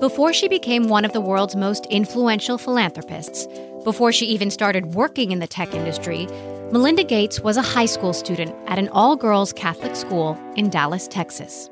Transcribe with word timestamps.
Before 0.00 0.32
she 0.32 0.48
became 0.48 0.88
one 0.88 1.04
of 1.04 1.12
the 1.12 1.20
world's 1.20 1.54
most 1.54 1.84
influential 1.90 2.56
philanthropists, 2.56 3.46
before 3.84 4.12
she 4.12 4.24
even 4.24 4.50
started 4.50 4.94
working 4.94 5.30
in 5.30 5.40
the 5.40 5.46
tech 5.46 5.74
industry, 5.74 6.26
Melinda 6.72 7.04
Gates 7.04 7.40
was 7.40 7.58
a 7.58 7.62
high 7.62 7.84
school 7.84 8.14
student 8.14 8.54
at 8.66 8.78
an 8.78 8.88
all 8.88 9.14
girls 9.14 9.52
Catholic 9.52 9.94
school 9.94 10.40
in 10.56 10.70
Dallas, 10.70 11.06
Texas. 11.06 11.68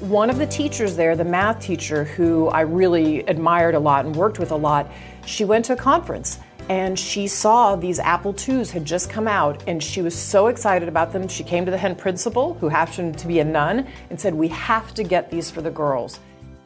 One 0.00 0.28
of 0.28 0.38
the 0.38 0.46
teachers 0.48 0.96
there, 0.96 1.14
the 1.14 1.24
math 1.24 1.60
teacher 1.60 2.02
who 2.02 2.48
I 2.48 2.62
really 2.62 3.20
admired 3.20 3.76
a 3.76 3.80
lot 3.80 4.06
and 4.06 4.16
worked 4.16 4.40
with 4.40 4.50
a 4.50 4.56
lot, 4.56 4.90
she 5.24 5.44
went 5.44 5.66
to 5.66 5.74
a 5.74 5.76
conference 5.76 6.40
and 6.68 6.98
she 6.98 7.28
saw 7.28 7.76
these 7.76 7.98
Apple 8.00 8.34
IIs 8.36 8.70
had 8.70 8.84
just 8.84 9.08
come 9.08 9.28
out 9.28 9.62
and 9.68 9.82
she 9.82 10.02
was 10.02 10.16
so 10.16 10.48
excited 10.48 10.88
about 10.88 11.12
them. 11.12 11.28
She 11.28 11.44
came 11.44 11.64
to 11.64 11.70
the 11.70 11.78
head 11.78 11.96
principal, 11.96 12.54
who 12.54 12.68
happened 12.68 13.18
to 13.18 13.28
be 13.28 13.38
a 13.38 13.44
nun, 13.44 13.86
and 14.10 14.20
said, 14.20 14.34
We 14.34 14.48
have 14.48 14.92
to 14.94 15.04
get 15.04 15.30
these 15.30 15.50
for 15.50 15.62
the 15.62 15.70
girls. 15.70 16.18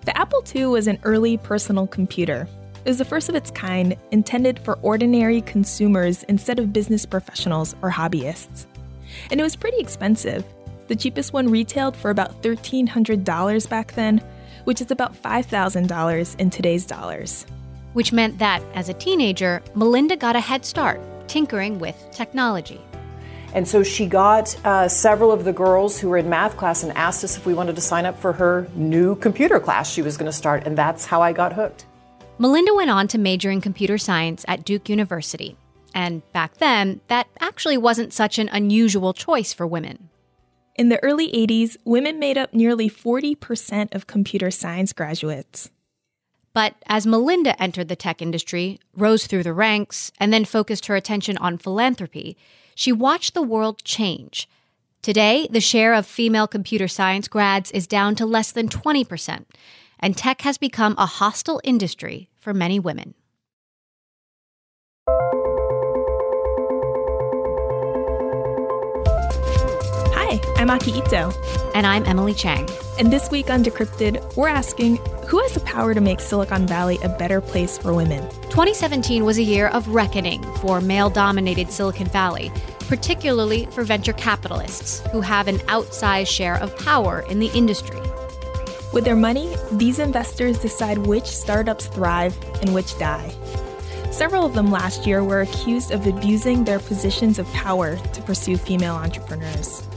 The 0.07 0.17
Apple 0.17 0.43
II 0.55 0.67
was 0.67 0.87
an 0.87 0.99
early 1.03 1.37
personal 1.37 1.87
computer. 1.87 2.49
It 2.85 2.89
was 2.89 2.99
the 2.99 3.05
first 3.05 3.29
of 3.29 3.35
its 3.35 3.51
kind, 3.51 3.95
intended 4.11 4.59
for 4.59 4.79
ordinary 4.81 5.43
consumers 5.43 6.23
instead 6.25 6.59
of 6.59 6.73
business 6.73 7.05
professionals 7.05 7.77
or 7.83 7.91
hobbyists. 7.91 8.65
And 9.31 9.39
it 9.39 9.43
was 9.43 9.55
pretty 9.55 9.79
expensive. 9.79 10.45
The 10.89 10.97
cheapest 10.97 11.35
one 11.35 11.51
retailed 11.51 11.95
for 11.95 12.11
about 12.11 12.43
$1,300 12.43 13.69
back 13.69 13.93
then, 13.93 14.23
which 14.65 14.81
is 14.81 14.91
about 14.91 15.15
$5,000 15.23 16.41
in 16.41 16.49
today's 16.49 16.87
dollars 16.87 17.45
which 17.93 18.13
meant 18.13 18.39
that, 18.39 18.63
as 18.75 18.89
a 18.89 18.95
teenager, 18.95 19.63
Melinda 19.75 20.17
got 20.17 20.37
a 20.37 20.41
head 20.41 20.65
start 20.65 21.01
tinkering 21.29 21.79
with 21.79 21.97
technology. 22.11 22.81
And 23.53 23.67
so 23.67 23.83
she 23.83 24.07
got 24.07 24.55
uh, 24.65 24.89
several 24.89 25.33
of 25.33 25.45
the 25.45 25.53
girls 25.53 25.99
who 25.99 26.09
were 26.09 26.19
in 26.19 26.29
math 26.29 26.57
class 26.57 26.83
and 26.83 26.93
asked 26.93 27.25
us 27.25 27.37
if 27.37 27.47
we 27.47 27.55
wanted 27.55 27.75
to 27.77 27.81
sign 27.81 28.07
up 28.07 28.19
for 28.19 28.33
her 28.33 28.69
new 28.75 29.17
computer 29.17 29.59
class 29.59 29.91
she 29.91 30.03
was 30.03 30.17
going 30.17 30.31
to 30.31 30.37
start, 30.37 30.67
and 30.67 30.79
that's 30.79 31.05
how 31.05 31.21
I 31.21 31.33
got 31.33 31.53
hooked. 31.53 31.87
Melinda 32.39 32.75
went 32.75 32.91
on 32.91 33.09
to 33.09 33.19
major 33.19 33.51
in 33.51 33.61
computer 33.61 33.99
science 33.99 34.45
at 34.49 34.65
Duke 34.65 34.89
University. 34.89 35.57
And 35.95 36.23
back 36.33 36.59
then, 36.59 37.01
that 37.09 37.27
actually 37.41 37.77
wasn't 37.77 38.13
such 38.13 38.39
an 38.39 38.49
unusual 38.53 39.13
choice 39.13 39.53
for 39.53 39.67
women. 39.67 40.09
In 40.77 40.89
the 40.89 41.03
early 41.03 41.31
80s, 41.33 41.77
women 41.85 42.19
made 42.19 42.39
up 42.39 42.55
nearly 42.55 42.89
40% 42.89 43.95
of 43.95 44.07
computer 44.07 44.51
science 44.51 44.93
graduates. 44.93 45.71
But 46.53 46.75
as 46.87 47.07
Melinda 47.07 47.61
entered 47.63 47.89
the 47.89 47.97
tech 47.97 48.21
industry, 48.21 48.81
rose 48.97 49.27
through 49.27 49.45
the 49.45 49.53
ranks, 49.53 50.11
and 50.19 50.33
then 50.33 50.45
focused 50.45 50.87
her 50.87 50.97
attention 50.97 51.37
on 51.39 51.59
philanthropy, 51.59 52.37
she 52.75 52.93
watched 52.93 53.35
the 53.35 53.43
world 53.43 53.83
change. 53.85 54.49
Today, 55.03 55.47
the 55.51 55.61
share 55.61 55.95
of 55.95 56.07
female 56.07 56.47
computer 56.47 56.89
science 56.89 57.29
grads 57.29 57.71
is 57.71 57.87
down 57.87 58.15
to 58.17 58.27
less 58.27 58.53
than 58.53 58.69
20%, 58.69 59.45
and 60.01 60.17
tech 60.17 60.43
has 60.43 60.59
become 60.59 60.95
a 60.99 61.07
hostile 61.07 61.61
industry 61.65 62.29
for 62.39 62.53
many 62.53 62.79
women. 62.79 63.15
I'm 70.61 70.69
Aki 70.69 70.99
Ito. 70.99 71.33
And 71.75 71.87
I'm 71.87 72.05
Emily 72.05 72.35
Chang. 72.35 72.69
And 72.99 73.11
this 73.11 73.31
week 73.31 73.49
on 73.49 73.65
Decrypted, 73.65 74.37
we're 74.37 74.49
asking 74.49 74.97
who 75.27 75.39
has 75.39 75.55
the 75.55 75.61
power 75.61 75.95
to 75.95 76.03
make 76.03 76.21
Silicon 76.21 76.67
Valley 76.67 76.99
a 77.03 77.09
better 77.09 77.41
place 77.41 77.79
for 77.79 77.95
women? 77.95 78.29
2017 78.51 79.25
was 79.25 79.39
a 79.39 79.43
year 79.43 79.69
of 79.69 79.89
reckoning 79.89 80.43
for 80.57 80.83
male 80.83 81.09
dominated 81.09 81.71
Silicon 81.73 82.09
Valley, 82.09 82.53
particularly 82.81 83.65
for 83.71 83.85
venture 83.85 84.13
capitalists 84.13 85.01
who 85.13 85.23
have 85.23 85.49
an 85.49 85.57
outsized 85.61 86.29
share 86.29 86.61
of 86.63 86.77
power 86.77 87.21
in 87.31 87.39
the 87.39 87.51
industry. 87.55 88.03
With 88.93 89.07
their 89.07 89.17
money, 89.17 89.57
these 89.73 89.99
investors 89.99 90.59
decide 90.59 90.99
which 90.99 91.25
startups 91.25 91.87
thrive 91.87 92.37
and 92.61 92.75
which 92.75 92.99
die. 92.99 93.33
Several 94.11 94.45
of 94.45 94.53
them 94.53 94.71
last 94.71 95.07
year 95.07 95.25
were 95.25 95.41
accused 95.41 95.91
of 95.91 96.07
abusing 96.07 96.65
their 96.65 96.81
positions 96.81 97.39
of 97.39 97.51
power 97.55 97.97
to 97.97 98.21
pursue 98.21 98.59
female 98.59 98.97
entrepreneurs. 98.97 99.89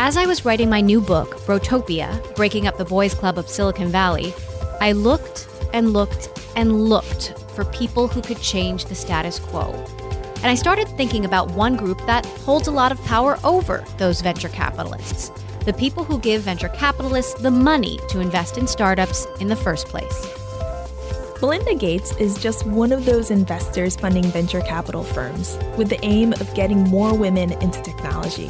As 0.00 0.16
I 0.16 0.26
was 0.26 0.44
writing 0.44 0.70
my 0.70 0.80
new 0.80 1.00
book, 1.00 1.38
Brotopia 1.38 2.36
Breaking 2.36 2.68
Up 2.68 2.78
the 2.78 2.84
Boys 2.84 3.14
Club 3.14 3.36
of 3.36 3.48
Silicon 3.48 3.88
Valley, 3.88 4.32
I 4.80 4.92
looked 4.92 5.48
and 5.72 5.92
looked 5.92 6.28
and 6.54 6.84
looked 6.84 7.34
for 7.56 7.64
people 7.64 8.06
who 8.06 8.22
could 8.22 8.40
change 8.40 8.84
the 8.84 8.94
status 8.94 9.40
quo. 9.40 9.72
And 10.36 10.46
I 10.46 10.54
started 10.54 10.86
thinking 10.90 11.24
about 11.24 11.50
one 11.50 11.74
group 11.74 12.00
that 12.06 12.24
holds 12.24 12.68
a 12.68 12.70
lot 12.70 12.92
of 12.92 13.04
power 13.06 13.40
over 13.42 13.84
those 13.96 14.20
venture 14.20 14.48
capitalists 14.48 15.32
the 15.64 15.72
people 15.72 16.04
who 16.04 16.18
give 16.20 16.42
venture 16.42 16.68
capitalists 16.68 17.34
the 17.34 17.50
money 17.50 17.98
to 18.08 18.20
invest 18.20 18.56
in 18.56 18.66
startups 18.68 19.26
in 19.40 19.48
the 19.48 19.56
first 19.56 19.88
place. 19.88 20.32
Melinda 21.42 21.74
Gates 21.74 22.16
is 22.18 22.38
just 22.38 22.64
one 22.64 22.92
of 22.92 23.04
those 23.04 23.30
investors 23.32 23.96
funding 23.96 24.24
venture 24.24 24.60
capital 24.62 25.02
firms 25.02 25.58
with 25.76 25.90
the 25.90 26.02
aim 26.02 26.32
of 26.34 26.54
getting 26.54 26.84
more 26.84 27.12
women 27.12 27.52
into 27.60 27.82
technology. 27.82 28.48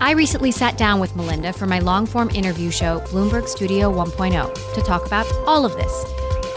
I 0.00 0.12
recently 0.12 0.52
sat 0.52 0.78
down 0.78 1.00
with 1.00 1.16
Melinda 1.16 1.52
for 1.52 1.66
my 1.66 1.80
long 1.80 2.06
form 2.06 2.30
interview 2.30 2.70
show, 2.70 3.00
Bloomberg 3.06 3.48
Studio 3.48 3.92
1.0, 3.92 4.74
to 4.74 4.80
talk 4.82 5.04
about 5.04 5.26
all 5.44 5.64
of 5.64 5.72
this. 5.72 6.04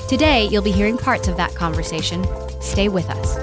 Today, 0.07 0.45
you'll 0.45 0.61
be 0.61 0.71
hearing 0.71 0.95
parts 0.95 1.27
of 1.27 1.37
that 1.37 1.55
conversation. 1.55 2.23
Stay 2.61 2.87
with 2.87 3.09
us. 3.09 3.37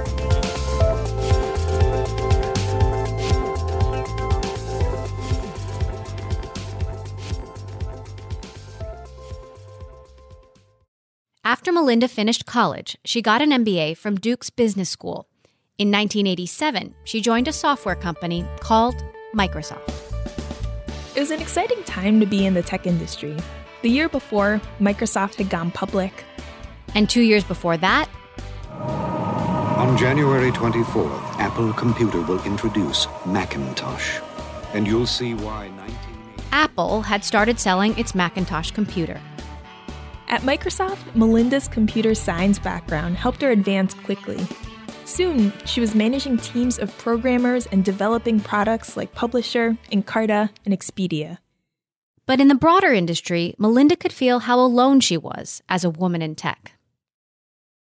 After 11.42 11.72
Melinda 11.72 12.06
finished 12.06 12.46
college, 12.46 12.96
she 13.04 13.20
got 13.20 13.42
an 13.42 13.50
MBA 13.50 13.96
from 13.96 14.14
Duke's 14.14 14.50
Business 14.50 14.88
School. 14.88 15.26
In 15.76 15.88
1987, 15.88 16.94
she 17.02 17.20
joined 17.20 17.48
a 17.48 17.52
software 17.52 17.96
company 17.96 18.46
called 18.60 18.94
Microsoft. 19.34 19.88
It 21.16 21.20
was 21.20 21.30
an 21.30 21.40
exciting 21.40 21.82
time 21.84 22.20
to 22.20 22.26
be 22.26 22.46
in 22.46 22.54
the 22.54 22.62
tech 22.62 22.86
industry. 22.86 23.36
The 23.82 23.90
year 23.90 24.08
before, 24.08 24.60
Microsoft 24.80 25.36
had 25.36 25.50
gone 25.50 25.70
public. 25.70 26.24
And 26.94 27.08
two 27.08 27.22
years 27.22 27.44
before 27.44 27.76
that, 27.76 28.08
on 29.78 29.96
January 29.96 30.50
24th, 30.50 31.38
Apple 31.38 31.72
Computer 31.72 32.20
will 32.20 32.42
introduce 32.42 33.06
Macintosh. 33.24 34.18
And 34.74 34.88
you'll 34.88 35.06
see 35.06 35.34
why 35.34 35.68
19... 35.68 35.96
Apple 36.50 37.02
had 37.02 37.24
started 37.24 37.60
selling 37.60 37.96
its 37.96 38.12
Macintosh 38.12 38.72
computer. 38.72 39.20
At 40.26 40.42
Microsoft, 40.42 41.14
Melinda's 41.14 41.68
computer 41.68 42.16
science 42.16 42.58
background 42.58 43.16
helped 43.16 43.40
her 43.40 43.50
advance 43.50 43.94
quickly. 43.94 44.44
Soon, 45.08 45.54
she 45.64 45.80
was 45.80 45.94
managing 45.94 46.36
teams 46.36 46.78
of 46.78 46.96
programmers 46.98 47.64
and 47.68 47.82
developing 47.82 48.40
products 48.40 48.94
like 48.94 49.14
Publisher, 49.14 49.78
Encarta, 49.90 50.50
and 50.66 50.78
Expedia. 50.78 51.38
But 52.26 52.42
in 52.42 52.48
the 52.48 52.54
broader 52.54 52.92
industry, 52.92 53.54
Melinda 53.56 53.96
could 53.96 54.12
feel 54.12 54.40
how 54.40 54.60
alone 54.60 55.00
she 55.00 55.16
was 55.16 55.62
as 55.66 55.82
a 55.82 55.88
woman 55.88 56.20
in 56.20 56.34
tech. 56.34 56.72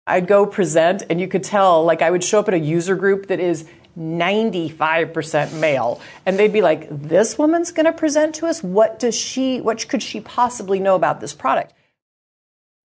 I'd 0.07 0.27
go 0.27 0.45
present, 0.45 1.03
and 1.09 1.19
you 1.19 1.29
could 1.29 1.43
tell, 1.43 1.83
like, 1.83 2.03
I 2.03 2.11
would 2.11 2.23
show 2.23 2.41
up 2.41 2.49
at 2.49 2.53
a 2.53 2.59
user 2.59 2.95
group 2.95 3.29
that 3.29 3.41
is 3.41 3.67
95% 3.99 5.59
male 5.59 6.03
and 6.27 6.39
they'd 6.39 6.53
be 6.53 6.61
like 6.61 6.89
this 6.91 7.39
woman's 7.39 7.73
going 7.73 7.87
to 7.87 7.93
present 7.93 8.35
to 8.35 8.47
us 8.47 8.63
what 8.63 8.99
does 9.01 9.17
she 9.17 9.61
what 9.61 9.89
could 9.89 10.05
she 10.05 10.21
possibly 10.21 10.79
know 10.79 10.95
about 10.95 11.21
this 11.21 11.35
product 11.35 11.75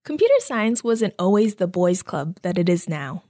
computer 0.04 0.34
science 0.40 0.84
wasn't 0.84 1.14
always 1.20 1.56
the 1.56 1.68
boys 1.68 2.02
club 2.02 2.40
that 2.42 2.58
it 2.58 2.68
is 2.68 2.90
now 2.90 3.22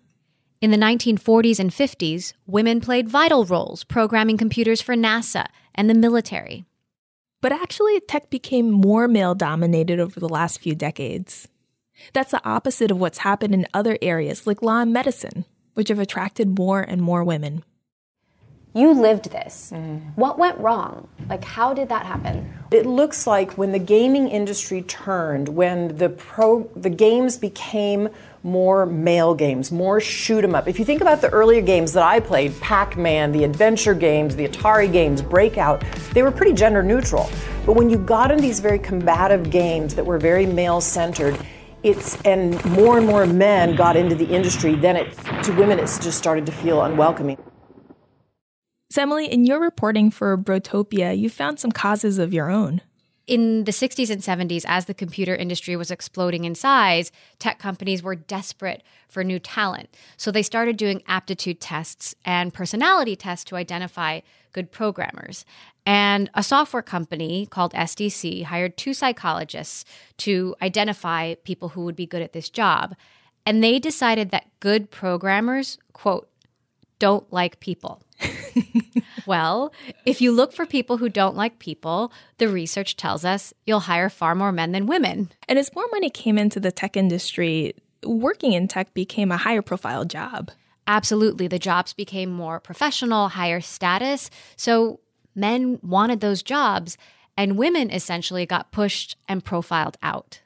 in 0.63 0.71
the 0.71 0.77
1940s 0.77 1.59
and 1.59 1.71
50s, 1.71 2.31
women 2.47 2.79
played 2.79 3.09
vital 3.09 3.43
roles 3.43 3.83
programming 3.83 4.37
computers 4.37 4.81
for 4.81 4.95
NASA 4.95 5.47
and 5.75 5.89
the 5.89 5.93
military. 5.93 6.63
But 7.41 7.51
actually, 7.51 7.99
tech 7.99 8.29
became 8.29 8.71
more 8.71 9.09
male 9.09 9.35
dominated 9.35 9.99
over 9.99 10.21
the 10.21 10.29
last 10.29 10.61
few 10.61 10.73
decades. 10.73 11.49
That's 12.13 12.31
the 12.31 12.47
opposite 12.47 12.91
of 12.91 12.97
what's 12.97 13.17
happened 13.17 13.53
in 13.53 13.67
other 13.73 13.97
areas 14.01 14.47
like 14.47 14.61
law 14.61 14.79
and 14.79 14.93
medicine, 14.93 15.43
which 15.73 15.89
have 15.89 15.99
attracted 15.99 16.57
more 16.57 16.79
and 16.79 17.01
more 17.01 17.25
women. 17.25 17.65
You 18.73 18.93
lived 18.93 19.31
this. 19.31 19.71
Mm. 19.75 20.15
What 20.15 20.39
went 20.39 20.57
wrong? 20.59 21.09
Like, 21.29 21.43
how 21.43 21.73
did 21.73 21.89
that 21.89 22.05
happen? 22.05 22.51
It 22.71 22.85
looks 22.85 23.27
like 23.27 23.57
when 23.57 23.73
the 23.73 23.79
gaming 23.79 24.29
industry 24.29 24.81
turned, 24.83 25.49
when 25.49 25.97
the 25.97 26.07
pro 26.07 26.69
the 26.73 26.89
games 26.89 27.37
became 27.37 28.07
more 28.43 28.85
male 28.85 29.33
games, 29.33 29.71
more 29.71 29.99
shoot 29.99 30.43
'em 30.43 30.53
up. 30.53 30.67
If 30.67 30.77
you 30.77 30.85
think 30.85 31.01
about 31.01 31.21
the 31.21 31.29
earlier 31.29 31.61
games 31.61 31.93
that 31.93 32.03
I 32.03 32.19
played, 32.19 32.59
Pac-Man, 32.59 33.31
the 33.31 33.43
adventure 33.43 33.93
games, 33.93 34.35
the 34.35 34.47
Atari 34.47 34.91
games, 34.91 35.21
Breakout, 35.21 35.83
they 36.13 36.21
were 36.21 36.31
pretty 36.31 36.53
gender 36.53 36.83
neutral. 36.83 37.29
But 37.65 37.73
when 37.73 37.89
you 37.89 37.97
got 37.97 38.31
in 38.31 38.39
these 38.39 38.59
very 38.59 38.79
combative 38.79 39.49
games 39.49 39.95
that 39.95 40.05
were 40.05 40.17
very 40.17 40.45
male 40.45 40.81
centered, 40.81 41.37
it's 41.83 42.17
and 42.23 42.63
more 42.65 42.97
and 42.97 43.07
more 43.07 43.25
men 43.25 43.75
got 43.75 43.95
into 43.95 44.15
the 44.15 44.25
industry, 44.25 44.75
then 44.75 44.95
it 44.95 45.07
to 45.43 45.53
women 45.53 45.79
it 45.79 45.87
just 46.01 46.17
started 46.17 46.45
to 46.45 46.51
feel 46.51 46.81
unwelcoming. 46.81 47.37
So, 48.91 49.01
Emily, 49.01 49.25
in 49.25 49.45
your 49.45 49.59
reporting 49.59 50.11
for 50.11 50.37
Brotopia, 50.37 51.17
you 51.17 51.29
found 51.29 51.59
some 51.59 51.71
causes 51.71 52.19
of 52.19 52.33
your 52.33 52.51
own. 52.51 52.81
In 53.25 53.63
the 53.63 53.71
60s 53.71 54.09
and 54.09 54.21
70s, 54.21 54.65
as 54.67 54.85
the 54.85 54.93
computer 54.93 55.33
industry 55.33 55.77
was 55.77 55.91
exploding 55.91 56.43
in 56.43 56.55
size, 56.55 57.09
tech 57.39 57.57
companies 57.57 58.03
were 58.03 58.15
desperate 58.15 58.83
for 59.07 59.23
new 59.23 59.39
talent. 59.39 59.95
So 60.17 60.29
they 60.29 60.43
started 60.43 60.75
doing 60.75 61.03
aptitude 61.07 61.61
tests 61.61 62.15
and 62.25 62.53
personality 62.53 63.15
tests 63.15 63.45
to 63.45 63.55
identify 63.55 64.19
good 64.51 64.71
programmers. 64.71 65.45
And 65.85 66.29
a 66.33 66.43
software 66.43 66.81
company 66.81 67.45
called 67.45 67.73
SDC 67.73 68.43
hired 68.43 68.75
two 68.75 68.93
psychologists 68.93 69.85
to 70.17 70.55
identify 70.61 71.35
people 71.35 71.69
who 71.69 71.85
would 71.85 71.95
be 71.95 72.05
good 72.05 72.21
at 72.21 72.33
this 72.33 72.49
job. 72.49 72.93
And 73.45 73.63
they 73.63 73.79
decided 73.79 74.31
that 74.31 74.47
good 74.59 74.91
programmers, 74.91 75.77
quote, 75.93 76.29
don't 76.99 77.31
like 77.33 77.59
people. 77.59 78.01
well, 79.25 79.73
if 80.05 80.21
you 80.21 80.31
look 80.31 80.53
for 80.53 80.65
people 80.65 80.97
who 80.97 81.09
don't 81.09 81.35
like 81.35 81.59
people, 81.59 82.11
the 82.37 82.47
research 82.47 82.95
tells 82.95 83.25
us 83.25 83.53
you'll 83.65 83.81
hire 83.81 84.09
far 84.09 84.35
more 84.35 84.51
men 84.51 84.71
than 84.71 84.85
women. 84.85 85.29
And 85.47 85.59
as 85.59 85.73
more 85.75 85.87
money 85.91 86.09
came 86.09 86.37
into 86.37 86.59
the 86.59 86.71
tech 86.71 86.97
industry, 86.97 87.73
working 88.03 88.53
in 88.53 88.67
tech 88.67 88.93
became 88.93 89.31
a 89.31 89.37
higher 89.37 89.61
profile 89.61 90.05
job. 90.05 90.51
Absolutely. 90.87 91.47
The 91.47 91.59
jobs 91.59 91.93
became 91.93 92.29
more 92.29 92.59
professional, 92.59 93.29
higher 93.29 93.61
status. 93.61 94.29
So 94.55 94.99
men 95.35 95.79
wanted 95.81 96.19
those 96.19 96.43
jobs, 96.43 96.97
and 97.37 97.57
women 97.57 97.89
essentially 97.89 98.45
got 98.45 98.71
pushed 98.71 99.15
and 99.27 99.43
profiled 99.43 99.97
out. 100.03 100.41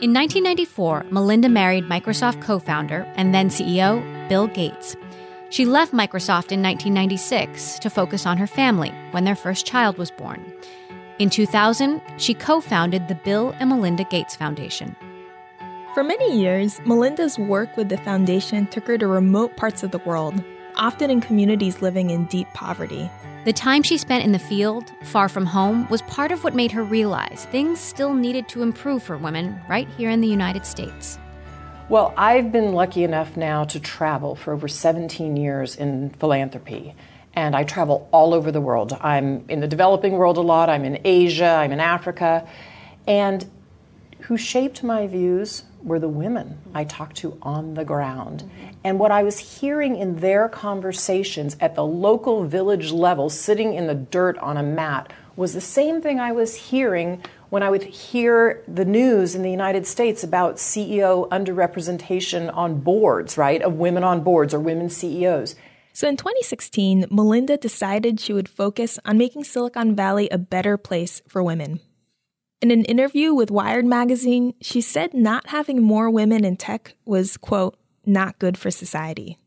In 0.00 0.14
1994, 0.14 1.06
Melinda 1.10 1.48
married 1.48 1.84
Microsoft 1.84 2.40
co 2.42 2.58
founder 2.58 3.02
and 3.16 3.34
then 3.34 3.48
CEO 3.48 4.17
Bill 4.28 4.46
Gates. 4.46 4.96
She 5.50 5.64
left 5.64 5.92
Microsoft 5.92 6.52
in 6.52 6.62
1996 6.62 7.78
to 7.78 7.88
focus 7.88 8.26
on 8.26 8.36
her 8.36 8.46
family 8.46 8.92
when 9.12 9.24
their 9.24 9.34
first 9.34 9.66
child 9.66 9.96
was 9.96 10.10
born. 10.10 10.52
In 11.18 11.30
2000, 11.30 12.00
she 12.16 12.34
co 12.34 12.60
founded 12.60 13.08
the 13.08 13.14
Bill 13.14 13.54
and 13.58 13.70
Melinda 13.70 14.04
Gates 14.04 14.36
Foundation. 14.36 14.94
For 15.94 16.04
many 16.04 16.38
years, 16.38 16.80
Melinda's 16.84 17.38
work 17.38 17.76
with 17.76 17.88
the 17.88 17.96
foundation 17.96 18.66
took 18.66 18.86
her 18.86 18.98
to 18.98 19.06
remote 19.06 19.56
parts 19.56 19.82
of 19.82 19.90
the 19.90 19.98
world, 19.98 20.44
often 20.76 21.10
in 21.10 21.20
communities 21.20 21.82
living 21.82 22.10
in 22.10 22.26
deep 22.26 22.46
poverty. 22.54 23.10
The 23.44 23.52
time 23.52 23.82
she 23.82 23.96
spent 23.96 24.24
in 24.24 24.32
the 24.32 24.38
field, 24.38 24.92
far 25.02 25.28
from 25.28 25.46
home, 25.46 25.88
was 25.88 26.02
part 26.02 26.30
of 26.30 26.44
what 26.44 26.54
made 26.54 26.70
her 26.72 26.84
realize 26.84 27.46
things 27.50 27.80
still 27.80 28.12
needed 28.12 28.46
to 28.48 28.62
improve 28.62 29.02
for 29.02 29.16
women 29.16 29.60
right 29.68 29.88
here 29.96 30.10
in 30.10 30.20
the 30.20 30.28
United 30.28 30.66
States. 30.66 31.18
Well, 31.88 32.12
I've 32.18 32.52
been 32.52 32.74
lucky 32.74 33.02
enough 33.02 33.34
now 33.34 33.64
to 33.64 33.80
travel 33.80 34.34
for 34.34 34.52
over 34.52 34.68
17 34.68 35.38
years 35.38 35.74
in 35.74 36.10
philanthropy. 36.10 36.94
And 37.32 37.56
I 37.56 37.64
travel 37.64 38.06
all 38.12 38.34
over 38.34 38.52
the 38.52 38.60
world. 38.60 38.92
I'm 39.00 39.48
in 39.48 39.60
the 39.60 39.66
developing 39.66 40.12
world 40.12 40.36
a 40.36 40.42
lot, 40.42 40.68
I'm 40.68 40.84
in 40.84 41.00
Asia, 41.02 41.46
I'm 41.46 41.72
in 41.72 41.80
Africa. 41.80 42.46
And 43.06 43.50
who 44.20 44.36
shaped 44.36 44.82
my 44.82 45.06
views 45.06 45.64
were 45.82 45.98
the 45.98 46.10
women 46.10 46.58
I 46.74 46.84
talked 46.84 47.16
to 47.18 47.38
on 47.40 47.72
the 47.72 47.86
ground. 47.86 48.42
Mm-hmm. 48.42 48.66
And 48.84 48.98
what 48.98 49.10
I 49.10 49.22
was 49.22 49.38
hearing 49.38 49.96
in 49.96 50.16
their 50.16 50.46
conversations 50.50 51.56
at 51.58 51.74
the 51.74 51.86
local 51.86 52.44
village 52.44 52.92
level, 52.92 53.30
sitting 53.30 53.72
in 53.72 53.86
the 53.86 53.94
dirt 53.94 54.36
on 54.38 54.58
a 54.58 54.62
mat, 54.62 55.10
was 55.36 55.54
the 55.54 55.60
same 55.62 56.02
thing 56.02 56.20
I 56.20 56.32
was 56.32 56.54
hearing 56.54 57.22
when 57.50 57.62
I 57.62 57.70
would 57.70 57.82
hear 57.82 58.62
the 58.68 58.84
news 58.84 59.34
in 59.34 59.42
the 59.42 59.50
United 59.50 59.86
States 59.86 60.22
about 60.22 60.56
CEO 60.56 61.28
underrepresentation 61.30 62.54
on 62.54 62.80
boards, 62.80 63.38
right, 63.38 63.62
of 63.62 63.74
women 63.74 64.04
on 64.04 64.22
boards 64.22 64.52
or 64.52 64.60
women 64.60 64.90
CEOs. 64.90 65.54
So 65.92 66.08
in 66.08 66.16
2016, 66.16 67.06
Melinda 67.10 67.56
decided 67.56 68.20
she 68.20 68.32
would 68.32 68.48
focus 68.48 68.98
on 69.04 69.18
making 69.18 69.44
Silicon 69.44 69.96
Valley 69.96 70.28
a 70.30 70.38
better 70.38 70.76
place 70.76 71.22
for 71.26 71.42
women. 71.42 71.80
In 72.60 72.70
an 72.70 72.84
interview 72.84 73.34
with 73.34 73.50
Wired 73.50 73.84
magazine, 73.84 74.54
she 74.60 74.80
said 74.80 75.14
not 75.14 75.48
having 75.48 75.82
more 75.82 76.10
women 76.10 76.44
in 76.44 76.56
tech 76.56 76.94
was, 77.04 77.36
quote, 77.36 77.76
not 78.04 78.38
good 78.38 78.58
for 78.58 78.70
society. 78.70 79.38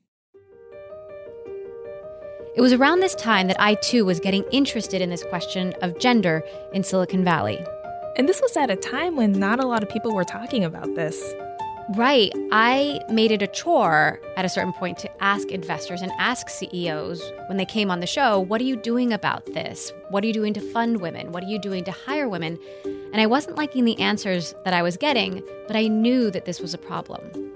It 2.53 2.62
was 2.62 2.74
around 2.74 3.00
this 3.00 3.15
time 3.15 3.48
that 3.48 3.62
I 3.62 3.75
too 3.75 4.03
was 4.03 4.19
getting 4.19 4.44
interested 4.51 5.01
in 5.01 5.09
this 5.09 5.24
question 5.24 5.74
of 5.81 6.00
gender 6.00 6.44
in 6.74 6.83
Silicon 6.83 7.24
Valley. 7.24 7.65
And 8.18 8.28
this 8.28 8.42
was 8.42 8.58
at 8.58 8.69
a 8.69 8.75
time 8.75 9.16
when 9.16 9.31
not 9.31 9.63
a 9.63 9.68
lot 9.68 9.84
of 9.84 9.90
people 9.90 10.13
were 10.13 10.25
talking 10.25 10.63
about 10.63 10.96
this. 10.96 11.34
Right. 11.96 12.31
I 12.52 13.02
made 13.10 13.31
it 13.31 13.42
a 13.42 13.48
chore 13.48 14.22
at 14.38 14.46
a 14.46 14.50
certain 14.50 14.72
point 14.72 14.98
to 15.00 15.24
ask 15.24 15.50
investors 15.50 16.02
and 16.02 16.12
ask 16.19 16.50
CEOs 16.50 17.22
when 17.48 17.58
they 17.58 17.66
came 17.66 17.92
on 17.92 18.00
the 18.00 18.08
show, 18.08 18.40
what 18.40 18.62
are 18.62 18.66
you 18.66 18.75
doing 18.75 19.12
about 19.12 19.46
this? 19.48 19.92
What 20.10 20.24
are 20.24 20.28
you 20.28 20.34
doing 20.34 20.54
to 20.54 20.62
fund 20.62 21.02
women? 21.02 21.31
What 21.31 21.44
are 21.44 21.48
you 21.48 21.60
doing 21.60 21.84
to 21.86 21.92
hire 21.92 22.30
women? 22.30 22.58
And 22.86 23.19
I 23.19 23.25
wasn't 23.25 23.58
liking 23.58 23.84
the 23.84 24.00
answers 24.00 24.56
that 24.63 24.74
I 24.74 24.81
was 24.81 24.96
getting, 24.96 25.44
but 25.68 25.75
I 25.75 25.88
knew 25.88 26.31
that 26.31 26.46
this 26.46 26.62
was 26.62 26.74
a 26.74 26.78
problem. 26.78 27.52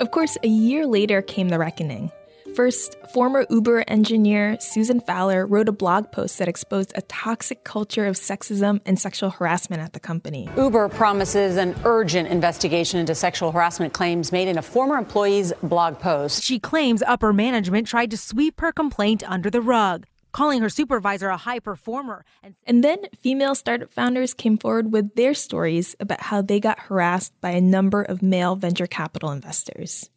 Of 0.00 0.10
course, 0.10 0.36
a 0.42 0.48
year 0.48 0.86
later 0.86 1.22
came 1.22 1.48
the 1.48 1.58
reckoning. 1.58 2.10
First, 2.54 2.96
former 3.14 3.46
Uber 3.48 3.82
engineer 3.88 4.58
Susan 4.60 5.00
Fowler 5.00 5.46
wrote 5.46 5.70
a 5.70 5.72
blog 5.72 6.12
post 6.12 6.38
that 6.38 6.48
exposed 6.48 6.92
a 6.94 7.00
toxic 7.02 7.64
culture 7.64 8.06
of 8.06 8.16
sexism 8.16 8.80
and 8.84 9.00
sexual 9.00 9.30
harassment 9.30 9.80
at 9.80 9.94
the 9.94 10.00
company. 10.00 10.50
Uber 10.58 10.90
promises 10.90 11.56
an 11.56 11.74
urgent 11.84 12.28
investigation 12.28 13.00
into 13.00 13.14
sexual 13.14 13.52
harassment 13.52 13.94
claims 13.94 14.32
made 14.32 14.48
in 14.48 14.58
a 14.58 14.62
former 14.62 14.98
employee's 14.98 15.54
blog 15.62 15.98
post. 15.98 16.42
She 16.42 16.58
claims 16.58 17.02
upper 17.06 17.32
management 17.32 17.86
tried 17.86 18.10
to 18.10 18.18
sweep 18.18 18.60
her 18.60 18.70
complaint 18.70 19.22
under 19.26 19.48
the 19.48 19.62
rug 19.62 20.06
calling 20.32 20.62
her 20.62 20.68
supervisor 20.68 21.28
a 21.28 21.36
high 21.36 21.58
performer. 21.58 22.24
And, 22.42 22.54
and 22.66 22.82
then 22.82 23.04
female 23.18 23.54
startup 23.54 23.92
founders 23.92 24.34
came 24.34 24.58
forward 24.58 24.90
with 24.90 25.14
their 25.14 25.34
stories 25.34 25.94
about 26.00 26.22
how 26.22 26.42
they 26.42 26.58
got 26.58 26.78
harassed 26.80 27.32
by 27.40 27.50
a 27.50 27.60
number 27.60 28.02
of 28.02 28.22
male 28.22 28.56
venture 28.56 28.86
capital 28.86 29.30
investors. 29.30 30.08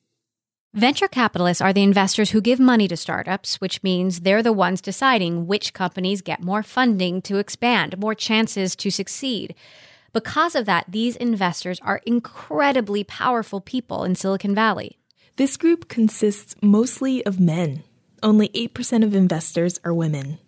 Venture 0.75 1.07
capitalists 1.07 1.61
are 1.61 1.71
the 1.71 1.83
investors 1.83 2.31
who 2.31 2.41
give 2.41 2.59
money 2.59 2.85
to 2.85 2.97
startups, 2.97 3.61
which 3.61 3.81
means 3.81 4.19
they're 4.19 4.43
the 4.43 4.51
ones 4.51 4.81
deciding 4.81 5.47
which 5.47 5.73
companies 5.73 6.21
get 6.21 6.43
more 6.43 6.61
funding 6.63 7.21
to 7.21 7.37
expand, 7.37 7.97
more 7.97 8.13
chances 8.13 8.75
to 8.75 8.91
succeed. 8.91 9.55
Because 10.11 10.53
of 10.53 10.65
that, 10.65 10.83
these 10.89 11.15
investors 11.15 11.79
are 11.81 12.01
incredibly 12.05 13.05
powerful 13.05 13.61
people 13.61 14.03
in 14.03 14.15
Silicon 14.15 14.53
Valley. 14.53 14.99
This 15.37 15.55
group 15.55 15.87
consists 15.87 16.55
mostly 16.61 17.25
of 17.25 17.39
men. 17.39 17.83
Only 18.21 18.49
8% 18.49 19.01
of 19.01 19.15
investors 19.15 19.79
are 19.85 19.93
women. 19.93 20.39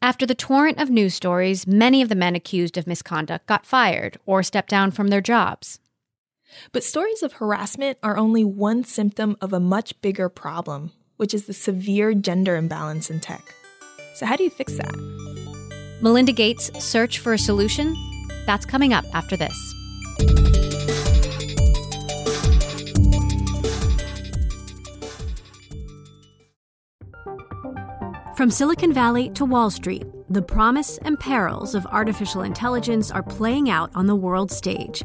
After 0.00 0.26
the 0.26 0.36
torrent 0.36 0.78
of 0.78 0.90
news 0.90 1.14
stories, 1.14 1.66
many 1.66 2.02
of 2.02 2.08
the 2.08 2.14
men 2.14 2.36
accused 2.36 2.78
of 2.78 2.86
misconduct 2.86 3.46
got 3.46 3.66
fired 3.66 4.16
or 4.26 4.44
stepped 4.44 4.70
down 4.70 4.92
from 4.92 5.08
their 5.08 5.20
jobs. 5.20 5.80
But 6.72 6.84
stories 6.84 7.22
of 7.22 7.34
harassment 7.34 7.98
are 8.02 8.16
only 8.16 8.44
one 8.44 8.84
symptom 8.84 9.36
of 9.40 9.52
a 9.52 9.60
much 9.60 10.00
bigger 10.00 10.28
problem, 10.28 10.92
which 11.16 11.34
is 11.34 11.46
the 11.46 11.52
severe 11.54 12.14
gender 12.14 12.56
imbalance 12.56 13.10
in 13.10 13.20
tech. 13.20 13.42
So, 14.14 14.26
how 14.26 14.36
do 14.36 14.44
you 14.44 14.50
fix 14.50 14.74
that? 14.74 14.94
Melinda 16.00 16.32
Gates' 16.32 16.70
search 16.84 17.18
for 17.18 17.32
a 17.32 17.38
solution? 17.38 17.94
That's 18.46 18.66
coming 18.66 18.92
up 18.92 19.04
after 19.14 19.36
this. 19.36 19.74
From 28.36 28.50
Silicon 28.50 28.92
Valley 28.92 29.30
to 29.30 29.44
Wall 29.44 29.70
Street, 29.70 30.04
the 30.28 30.42
promise 30.42 30.98
and 30.98 31.18
perils 31.18 31.74
of 31.74 31.86
artificial 31.86 32.42
intelligence 32.42 33.10
are 33.10 33.22
playing 33.22 33.70
out 33.70 33.90
on 33.94 34.06
the 34.06 34.16
world 34.16 34.50
stage. 34.50 35.04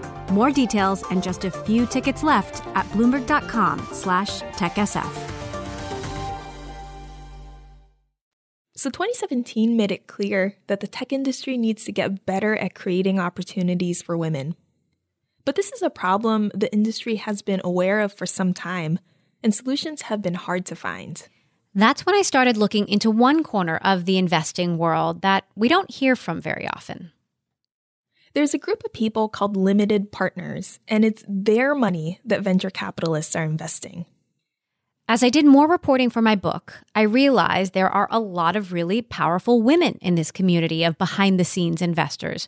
More 0.31 0.49
details 0.49 1.03
and 1.11 1.21
just 1.21 1.43
a 1.43 1.51
few 1.51 1.85
tickets 1.85 2.23
left 2.23 2.65
at 2.73 2.85
bloomberg.com 2.91 3.85
slash 3.91 4.41
techsf. 4.53 5.11
So 8.77 8.89
2017 8.89 9.75
made 9.75 9.91
it 9.91 10.07
clear 10.07 10.55
that 10.67 10.79
the 10.79 10.87
tech 10.87 11.11
industry 11.11 11.57
needs 11.57 11.83
to 11.83 11.91
get 11.91 12.25
better 12.25 12.55
at 12.55 12.73
creating 12.73 13.19
opportunities 13.19 14.01
for 14.01 14.17
women. 14.17 14.55
But 15.43 15.55
this 15.55 15.71
is 15.73 15.81
a 15.81 15.89
problem 15.89 16.49
the 16.55 16.71
industry 16.71 17.17
has 17.17 17.41
been 17.41 17.61
aware 17.63 17.99
of 17.99 18.13
for 18.13 18.25
some 18.25 18.53
time, 18.53 18.99
and 19.43 19.53
solutions 19.53 20.03
have 20.03 20.21
been 20.21 20.35
hard 20.35 20.65
to 20.67 20.75
find. 20.75 21.27
That's 21.75 22.05
when 22.05 22.15
I 22.15 22.21
started 22.21 22.57
looking 22.57 22.87
into 22.87 23.11
one 23.11 23.43
corner 23.43 23.77
of 23.83 24.05
the 24.05 24.17
investing 24.17 24.77
world 24.77 25.21
that 25.23 25.43
we 25.55 25.67
don't 25.67 25.91
hear 25.91 26.15
from 26.15 26.39
very 26.39 26.67
often. 26.67 27.11
There's 28.33 28.53
a 28.53 28.57
group 28.59 28.83
of 28.85 28.93
people 28.93 29.27
called 29.27 29.57
limited 29.57 30.11
partners, 30.11 30.79
and 30.87 31.03
it's 31.03 31.23
their 31.27 31.75
money 31.75 32.19
that 32.23 32.41
venture 32.41 32.69
capitalists 32.69 33.35
are 33.35 33.43
investing. 33.43 34.05
As 35.09 35.23
I 35.23 35.29
did 35.29 35.45
more 35.45 35.67
reporting 35.67 36.09
for 36.09 36.21
my 36.21 36.35
book, 36.35 36.79
I 36.95 37.01
realized 37.01 37.73
there 37.73 37.89
are 37.89 38.07
a 38.09 38.19
lot 38.19 38.55
of 38.55 38.71
really 38.71 39.01
powerful 39.01 39.61
women 39.61 39.97
in 40.01 40.15
this 40.15 40.31
community 40.31 40.85
of 40.85 40.97
behind 40.97 41.37
the 41.37 41.43
scenes 41.43 41.81
investors. 41.81 42.47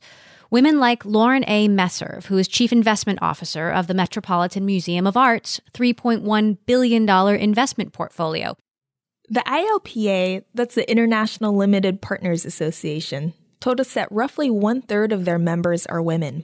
Women 0.49 0.79
like 0.79 1.03
Lauren 1.03 1.43
A. 1.47 1.67
Meserve, 1.67 2.27
who 2.27 2.37
is 2.37 2.47
Chief 2.47 2.71
Investment 2.71 3.19
Officer 3.21 3.69
of 3.69 3.87
the 3.87 3.93
Metropolitan 3.93 4.65
Museum 4.65 5.05
of 5.05 5.17
Art's 5.17 5.59
$3.1 5.73 6.57
billion 6.65 7.09
investment 7.09 7.91
portfolio. 7.91 8.55
The 9.27 9.43
ILPA, 9.45 10.43
that's 10.53 10.75
the 10.75 10.89
International 10.89 11.53
Limited 11.57 12.01
Partners 12.01 12.45
Association, 12.45 13.33
told 13.63 13.79
us 13.79 13.93
that 13.93 14.11
roughly 14.11 14.49
one 14.49 14.81
third 14.81 15.13
of 15.13 15.23
their 15.23 15.39
members 15.39 15.85
are 15.85 16.01
women. 16.01 16.43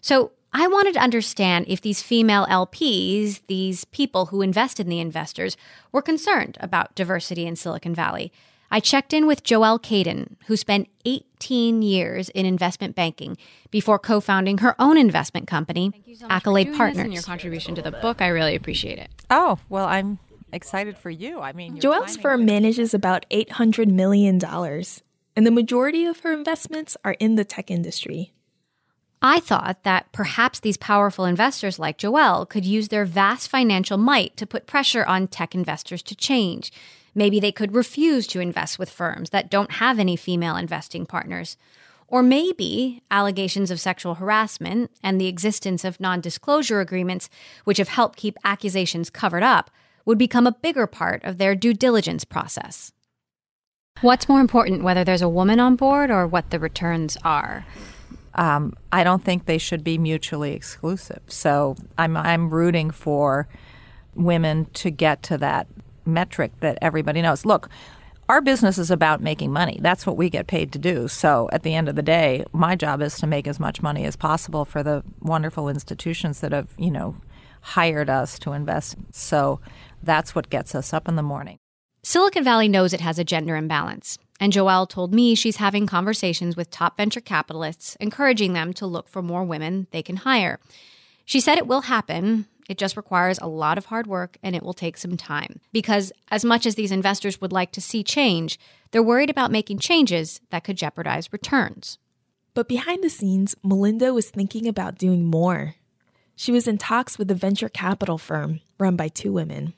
So 0.00 0.32
I 0.50 0.66
wanted 0.66 0.94
to 0.94 1.00
understand 1.00 1.66
if 1.68 1.82
these 1.82 2.00
female 2.00 2.46
LPs, 2.46 3.42
these 3.48 3.84
people 3.84 4.26
who 4.26 4.40
invest 4.40 4.80
in 4.80 4.88
the 4.88 4.98
investors, 4.98 5.58
were 5.92 6.00
concerned 6.00 6.56
about 6.60 6.94
diversity 6.94 7.46
in 7.46 7.54
Silicon 7.54 7.94
Valley. 7.94 8.32
I 8.70 8.80
checked 8.80 9.12
in 9.12 9.26
with 9.26 9.44
Joelle 9.44 9.78
Kayden, 9.78 10.36
who 10.46 10.56
spent 10.56 10.88
18 11.04 11.82
years 11.82 12.30
in 12.30 12.46
investment 12.46 12.94
banking 12.94 13.36
before 13.70 13.98
co-founding 13.98 14.58
her 14.58 14.74
own 14.78 14.96
investment 14.96 15.46
company, 15.46 15.92
so 16.18 16.26
Accolade 16.30 16.72
Partners. 16.74 17.04
and 17.04 17.12
your 17.12 17.22
contribution 17.22 17.74
to 17.74 17.82
the 17.82 17.92
book, 17.92 18.22
I 18.22 18.28
really 18.28 18.54
appreciate 18.54 18.98
it. 18.98 19.10
Oh 19.28 19.58
well, 19.68 19.84
I'm 19.84 20.18
excited 20.50 20.96
for 20.96 21.10
you. 21.10 21.40
I 21.40 21.52
mean, 21.52 21.78
Joelle's 21.78 22.16
firm 22.16 22.46
manages 22.46 22.94
about 22.94 23.26
800 23.30 23.88
million 23.88 24.38
dollars, 24.38 25.02
and 25.36 25.46
the 25.46 25.50
majority 25.50 26.04
of 26.04 26.20
her 26.20 26.32
investments 26.32 26.96
are 27.04 27.16
in 27.18 27.34
the 27.34 27.44
tech 27.44 27.70
industry. 27.70 28.32
I 29.26 29.40
thought 29.40 29.84
that 29.84 30.12
perhaps 30.12 30.60
these 30.60 30.76
powerful 30.76 31.24
investors 31.24 31.78
like 31.78 31.96
Joelle 31.96 32.46
could 32.46 32.66
use 32.66 32.88
their 32.88 33.06
vast 33.06 33.48
financial 33.48 33.96
might 33.96 34.36
to 34.36 34.46
put 34.46 34.66
pressure 34.66 35.04
on 35.06 35.28
tech 35.28 35.54
investors 35.54 36.02
to 36.02 36.14
change. 36.14 36.70
Maybe 37.14 37.40
they 37.40 37.52
could 37.52 37.74
refuse 37.74 38.26
to 38.28 38.40
invest 38.40 38.78
with 38.78 38.90
firms 38.90 39.30
that 39.30 39.50
don't 39.50 39.72
have 39.72 39.98
any 39.98 40.16
female 40.16 40.56
investing 40.56 41.06
partners. 41.06 41.56
Or 42.06 42.22
maybe 42.22 43.02
allegations 43.10 43.70
of 43.70 43.80
sexual 43.80 44.16
harassment 44.16 44.90
and 45.02 45.18
the 45.18 45.26
existence 45.26 45.84
of 45.84 46.00
non 46.00 46.20
disclosure 46.20 46.80
agreements, 46.80 47.30
which 47.64 47.78
have 47.78 47.88
helped 47.88 48.18
keep 48.18 48.36
accusations 48.44 49.08
covered 49.08 49.42
up, 49.42 49.70
would 50.04 50.18
become 50.18 50.46
a 50.46 50.52
bigger 50.52 50.86
part 50.86 51.24
of 51.24 51.38
their 51.38 51.54
due 51.54 51.72
diligence 51.72 52.24
process. 52.24 52.92
What's 54.04 54.28
more 54.28 54.40
important, 54.40 54.82
whether 54.82 55.02
there's 55.02 55.22
a 55.22 55.28
woman 55.28 55.58
on 55.60 55.76
board 55.76 56.10
or 56.10 56.26
what 56.26 56.50
the 56.50 56.58
returns 56.58 57.16
are? 57.24 57.64
Um, 58.34 58.74
I 58.92 59.02
don't 59.02 59.24
think 59.24 59.46
they 59.46 59.56
should 59.56 59.82
be 59.82 59.96
mutually 59.96 60.52
exclusive. 60.52 61.22
So 61.28 61.76
I'm 61.96 62.14
I'm 62.16 62.50
rooting 62.50 62.90
for 62.90 63.48
women 64.14 64.66
to 64.74 64.90
get 64.90 65.22
to 65.24 65.38
that 65.38 65.68
metric 66.04 66.52
that 66.60 66.76
everybody 66.82 67.22
knows. 67.22 67.46
Look, 67.46 67.70
our 68.28 68.42
business 68.42 68.76
is 68.76 68.90
about 68.90 69.22
making 69.22 69.52
money. 69.52 69.78
That's 69.80 70.06
what 70.06 70.16
we 70.16 70.28
get 70.28 70.48
paid 70.48 70.72
to 70.72 70.78
do. 70.78 71.08
So 71.08 71.48
at 71.52 71.62
the 71.62 71.74
end 71.74 71.88
of 71.88 71.94
the 71.94 72.02
day, 72.02 72.44
my 72.52 72.76
job 72.76 73.00
is 73.00 73.16
to 73.20 73.26
make 73.26 73.46
as 73.46 73.60
much 73.60 73.80
money 73.80 74.04
as 74.04 74.16
possible 74.16 74.64
for 74.64 74.82
the 74.82 75.02
wonderful 75.20 75.68
institutions 75.68 76.40
that 76.40 76.52
have, 76.52 76.68
you 76.76 76.90
know, 76.90 77.16
hired 77.60 78.10
us 78.10 78.38
to 78.40 78.52
invest. 78.52 78.96
So 79.12 79.60
that's 80.02 80.34
what 80.34 80.50
gets 80.50 80.74
us 80.74 80.92
up 80.92 81.08
in 81.08 81.16
the 81.16 81.22
morning. 81.22 81.58
Silicon 82.06 82.44
Valley 82.44 82.68
knows 82.68 82.92
it 82.92 83.00
has 83.00 83.18
a 83.18 83.24
gender 83.24 83.56
imbalance. 83.56 84.18
And 84.38 84.52
Joelle 84.52 84.86
told 84.86 85.14
me 85.14 85.34
she's 85.34 85.56
having 85.56 85.86
conversations 85.86 86.54
with 86.54 86.70
top 86.70 86.98
venture 86.98 87.22
capitalists, 87.22 87.96
encouraging 87.98 88.52
them 88.52 88.74
to 88.74 88.86
look 88.86 89.08
for 89.08 89.22
more 89.22 89.42
women 89.42 89.86
they 89.90 90.02
can 90.02 90.16
hire. 90.16 90.60
She 91.24 91.40
said 91.40 91.56
it 91.56 91.66
will 91.66 91.80
happen. 91.80 92.44
It 92.68 92.76
just 92.76 92.98
requires 92.98 93.38
a 93.38 93.46
lot 93.46 93.78
of 93.78 93.86
hard 93.86 94.06
work 94.06 94.36
and 94.42 94.54
it 94.54 94.62
will 94.62 94.74
take 94.74 94.98
some 94.98 95.16
time. 95.16 95.60
Because 95.72 96.12
as 96.30 96.44
much 96.44 96.66
as 96.66 96.74
these 96.74 96.92
investors 96.92 97.40
would 97.40 97.52
like 97.52 97.72
to 97.72 97.80
see 97.80 98.04
change, 98.04 98.60
they're 98.90 99.02
worried 99.02 99.30
about 99.30 99.50
making 99.50 99.78
changes 99.78 100.42
that 100.50 100.62
could 100.62 100.76
jeopardize 100.76 101.32
returns. 101.32 101.96
But 102.52 102.68
behind 102.68 103.02
the 103.02 103.08
scenes, 103.08 103.56
Melinda 103.64 104.12
was 104.12 104.28
thinking 104.28 104.68
about 104.68 104.98
doing 104.98 105.24
more. 105.24 105.76
She 106.36 106.52
was 106.52 106.68
in 106.68 106.76
talks 106.76 107.16
with 107.16 107.30
a 107.30 107.34
venture 107.34 107.70
capital 107.70 108.18
firm 108.18 108.60
run 108.78 108.94
by 108.94 109.08
two 109.08 109.32
women. 109.32 109.72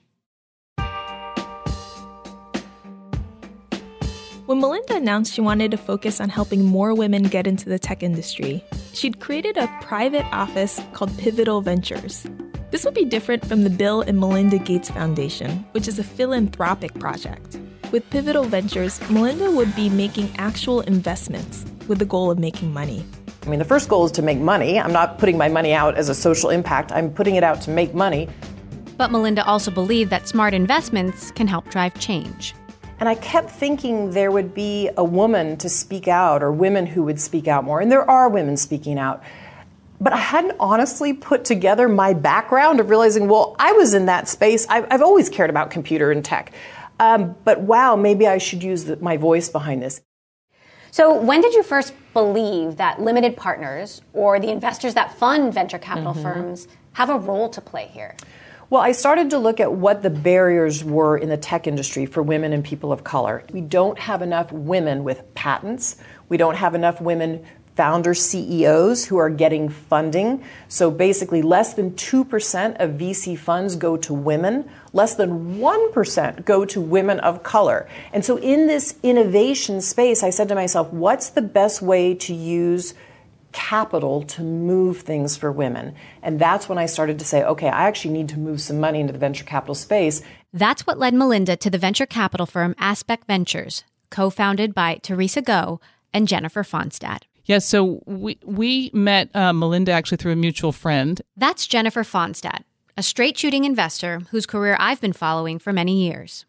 When 4.46 4.60
Melinda 4.60 4.94
announced 4.94 5.34
she 5.34 5.40
wanted 5.40 5.72
to 5.72 5.76
focus 5.76 6.20
on 6.20 6.28
helping 6.28 6.64
more 6.64 6.94
women 6.94 7.24
get 7.24 7.48
into 7.48 7.68
the 7.68 7.80
tech 7.80 8.04
industry, 8.04 8.62
she'd 8.92 9.18
created 9.18 9.56
a 9.56 9.66
private 9.80 10.24
office 10.26 10.80
called 10.92 11.18
Pivotal 11.18 11.60
Ventures. 11.60 12.24
This 12.70 12.84
would 12.84 12.94
be 12.94 13.04
different 13.04 13.44
from 13.44 13.64
the 13.64 13.70
Bill 13.70 14.02
and 14.02 14.20
Melinda 14.20 14.58
Gates 14.58 14.88
Foundation, 14.88 15.66
which 15.72 15.88
is 15.88 15.98
a 15.98 16.04
philanthropic 16.04 16.94
project. 17.00 17.58
With 17.90 18.08
Pivotal 18.10 18.44
Ventures, 18.44 19.00
Melinda 19.10 19.50
would 19.50 19.74
be 19.74 19.88
making 19.88 20.32
actual 20.38 20.80
investments 20.82 21.64
with 21.88 21.98
the 21.98 22.04
goal 22.04 22.30
of 22.30 22.38
making 22.38 22.72
money. 22.72 23.04
I 23.42 23.48
mean, 23.48 23.58
the 23.58 23.64
first 23.64 23.88
goal 23.88 24.04
is 24.04 24.12
to 24.12 24.22
make 24.22 24.38
money. 24.38 24.78
I'm 24.78 24.92
not 24.92 25.18
putting 25.18 25.36
my 25.36 25.48
money 25.48 25.72
out 25.72 25.96
as 25.96 26.08
a 26.08 26.14
social 26.14 26.50
impact, 26.50 26.92
I'm 26.92 27.12
putting 27.12 27.34
it 27.34 27.42
out 27.42 27.62
to 27.62 27.70
make 27.70 27.94
money. 27.94 28.28
But 28.96 29.10
Melinda 29.10 29.44
also 29.44 29.72
believed 29.72 30.10
that 30.10 30.28
smart 30.28 30.54
investments 30.54 31.32
can 31.32 31.48
help 31.48 31.68
drive 31.68 31.98
change. 31.98 32.54
And 32.98 33.08
I 33.08 33.14
kept 33.14 33.50
thinking 33.50 34.12
there 34.12 34.30
would 34.30 34.54
be 34.54 34.90
a 34.96 35.04
woman 35.04 35.56
to 35.58 35.68
speak 35.68 36.08
out 36.08 36.42
or 36.42 36.50
women 36.50 36.86
who 36.86 37.02
would 37.04 37.20
speak 37.20 37.46
out 37.46 37.64
more. 37.64 37.80
And 37.80 37.92
there 37.92 38.08
are 38.08 38.28
women 38.28 38.56
speaking 38.56 38.98
out. 38.98 39.22
But 40.00 40.12
I 40.12 40.18
hadn't 40.18 40.56
honestly 40.60 41.12
put 41.12 41.44
together 41.44 41.88
my 41.88 42.12
background 42.12 42.80
of 42.80 42.90
realizing, 42.90 43.28
well, 43.28 43.56
I 43.58 43.72
was 43.72 43.94
in 43.94 44.06
that 44.06 44.28
space. 44.28 44.66
I've, 44.68 44.86
I've 44.90 45.02
always 45.02 45.28
cared 45.28 45.50
about 45.50 45.70
computer 45.70 46.10
and 46.10 46.24
tech. 46.24 46.52
Um, 46.98 47.34
but 47.44 47.60
wow, 47.60 47.96
maybe 47.96 48.26
I 48.26 48.38
should 48.38 48.62
use 48.62 48.84
the, 48.84 48.96
my 48.96 49.16
voice 49.16 49.48
behind 49.48 49.82
this. 49.82 50.00
So, 50.90 51.14
when 51.14 51.42
did 51.42 51.52
you 51.52 51.62
first 51.62 51.92
believe 52.14 52.76
that 52.76 53.02
limited 53.02 53.36
partners 53.36 54.00
or 54.14 54.40
the 54.40 54.50
investors 54.50 54.94
that 54.94 55.14
fund 55.18 55.52
venture 55.52 55.78
capital 55.78 56.14
mm-hmm. 56.14 56.22
firms 56.22 56.68
have 56.94 57.10
a 57.10 57.18
role 57.18 57.50
to 57.50 57.60
play 57.60 57.88
here? 57.88 58.16
Well, 58.68 58.82
I 58.82 58.90
started 58.90 59.30
to 59.30 59.38
look 59.38 59.60
at 59.60 59.72
what 59.72 60.02
the 60.02 60.10
barriers 60.10 60.82
were 60.82 61.16
in 61.16 61.28
the 61.28 61.36
tech 61.36 61.68
industry 61.68 62.04
for 62.04 62.20
women 62.20 62.52
and 62.52 62.64
people 62.64 62.90
of 62.90 63.04
color. 63.04 63.44
We 63.52 63.60
don't 63.60 63.96
have 63.96 64.22
enough 64.22 64.50
women 64.50 65.04
with 65.04 65.32
patents. 65.36 65.96
We 66.28 66.36
don't 66.36 66.56
have 66.56 66.74
enough 66.74 67.00
women 67.00 67.46
founder 67.76 68.12
CEOs 68.12 69.04
who 69.04 69.18
are 69.18 69.30
getting 69.30 69.68
funding. 69.68 70.42
So 70.66 70.90
basically, 70.90 71.42
less 71.42 71.74
than 71.74 71.92
2% 71.92 72.76
of 72.80 72.98
VC 72.98 73.38
funds 73.38 73.76
go 73.76 73.96
to 73.98 74.12
women, 74.12 74.68
less 74.92 75.14
than 75.14 75.58
1% 75.58 76.44
go 76.44 76.64
to 76.64 76.80
women 76.80 77.20
of 77.20 77.44
color. 77.44 77.88
And 78.12 78.24
so, 78.24 78.36
in 78.38 78.66
this 78.66 78.96
innovation 79.04 79.80
space, 79.80 80.24
I 80.24 80.30
said 80.30 80.48
to 80.48 80.56
myself, 80.56 80.92
what's 80.92 81.30
the 81.30 81.42
best 81.42 81.82
way 81.82 82.14
to 82.14 82.34
use 82.34 82.94
capital 83.52 84.22
to 84.22 84.42
move 84.42 85.00
things 85.00 85.36
for 85.36 85.50
women. 85.50 85.94
And 86.22 86.38
that's 86.38 86.68
when 86.68 86.78
I 86.78 86.86
started 86.86 87.18
to 87.18 87.24
say, 87.24 87.42
okay, 87.42 87.68
I 87.68 87.88
actually 87.88 88.12
need 88.12 88.28
to 88.30 88.38
move 88.38 88.60
some 88.60 88.78
money 88.78 89.00
into 89.00 89.12
the 89.12 89.18
venture 89.18 89.44
capital 89.44 89.74
space. 89.74 90.22
That's 90.52 90.86
what 90.86 90.98
led 90.98 91.14
Melinda 91.14 91.56
to 91.56 91.70
the 91.70 91.78
venture 91.78 92.06
capital 92.06 92.46
firm 92.46 92.74
Aspect 92.78 93.26
Ventures, 93.26 93.84
co 94.10 94.30
founded 94.30 94.74
by 94.74 94.98
Teresa 95.02 95.42
Gouw 95.42 95.80
and 96.12 96.28
Jennifer 96.28 96.62
Fonstad. 96.62 97.22
Yes, 97.44 97.64
so 97.64 98.02
we, 98.06 98.38
we 98.44 98.90
met 98.92 99.34
uh, 99.34 99.52
Melinda 99.52 99.92
actually 99.92 100.16
through 100.16 100.32
a 100.32 100.36
mutual 100.36 100.72
friend. 100.72 101.22
That's 101.36 101.66
Jennifer 101.66 102.02
Fonstad, 102.02 102.64
a 102.96 103.02
straight 103.02 103.38
shooting 103.38 103.64
investor 103.64 104.20
whose 104.30 104.46
career 104.46 104.76
I've 104.80 105.00
been 105.00 105.12
following 105.12 105.58
for 105.58 105.72
many 105.72 106.02
years. 106.02 106.44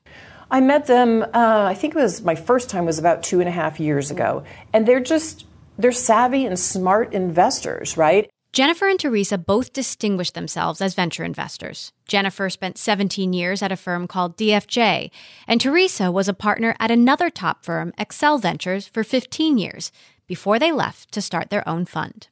I 0.50 0.62
met 0.62 0.88
them, 0.88 1.24
uh, 1.24 1.66
I 1.68 1.76
think 1.76 1.94
it 1.94 2.00
was 2.00 2.24
my 2.24 2.36
first 2.36 2.70
time 2.70 2.86
was 2.86 2.98
about 2.98 3.22
two 3.22 3.40
and 3.40 3.50
a 3.50 3.52
half 3.52 3.80
years 3.80 4.10
ago. 4.10 4.44
And 4.74 4.88
they're 4.88 5.00
just 5.00 5.46
they're 5.78 5.92
savvy 5.92 6.46
and 6.46 6.60
smart 6.60 7.14
investors, 7.14 7.98
right? 7.98 8.30
Jennifer 8.54 8.88
and 8.88 9.00
Teresa 9.00 9.38
both 9.38 9.74
distinguished 9.74 10.34
themselves 10.34 10.82
as 10.82 10.96
venture 10.96 11.24
investors. 11.24 11.92
Jennifer 12.08 12.50
spent 12.50 12.78
17 12.78 13.34
years 13.34 13.62
at 13.62 13.72
a 13.72 13.78
firm 13.78 14.08
called 14.08 14.38
DFJ, 14.38 15.12
and 15.48 15.62
Teresa 15.62 16.12
was 16.12 16.28
a 16.28 16.34
partner 16.34 16.76
at 16.80 16.90
another 16.90 17.30
top 17.30 17.64
firm, 17.64 17.94
Accel 18.00 18.42
Ventures, 18.42 18.88
for 18.88 19.04
15 19.04 19.58
years 19.58 19.92
before 20.26 20.58
they 20.58 20.72
left 20.72 21.12
to 21.12 21.22
start 21.22 21.50
their 21.50 21.68
own 21.68 21.86
fund. 21.86 22.30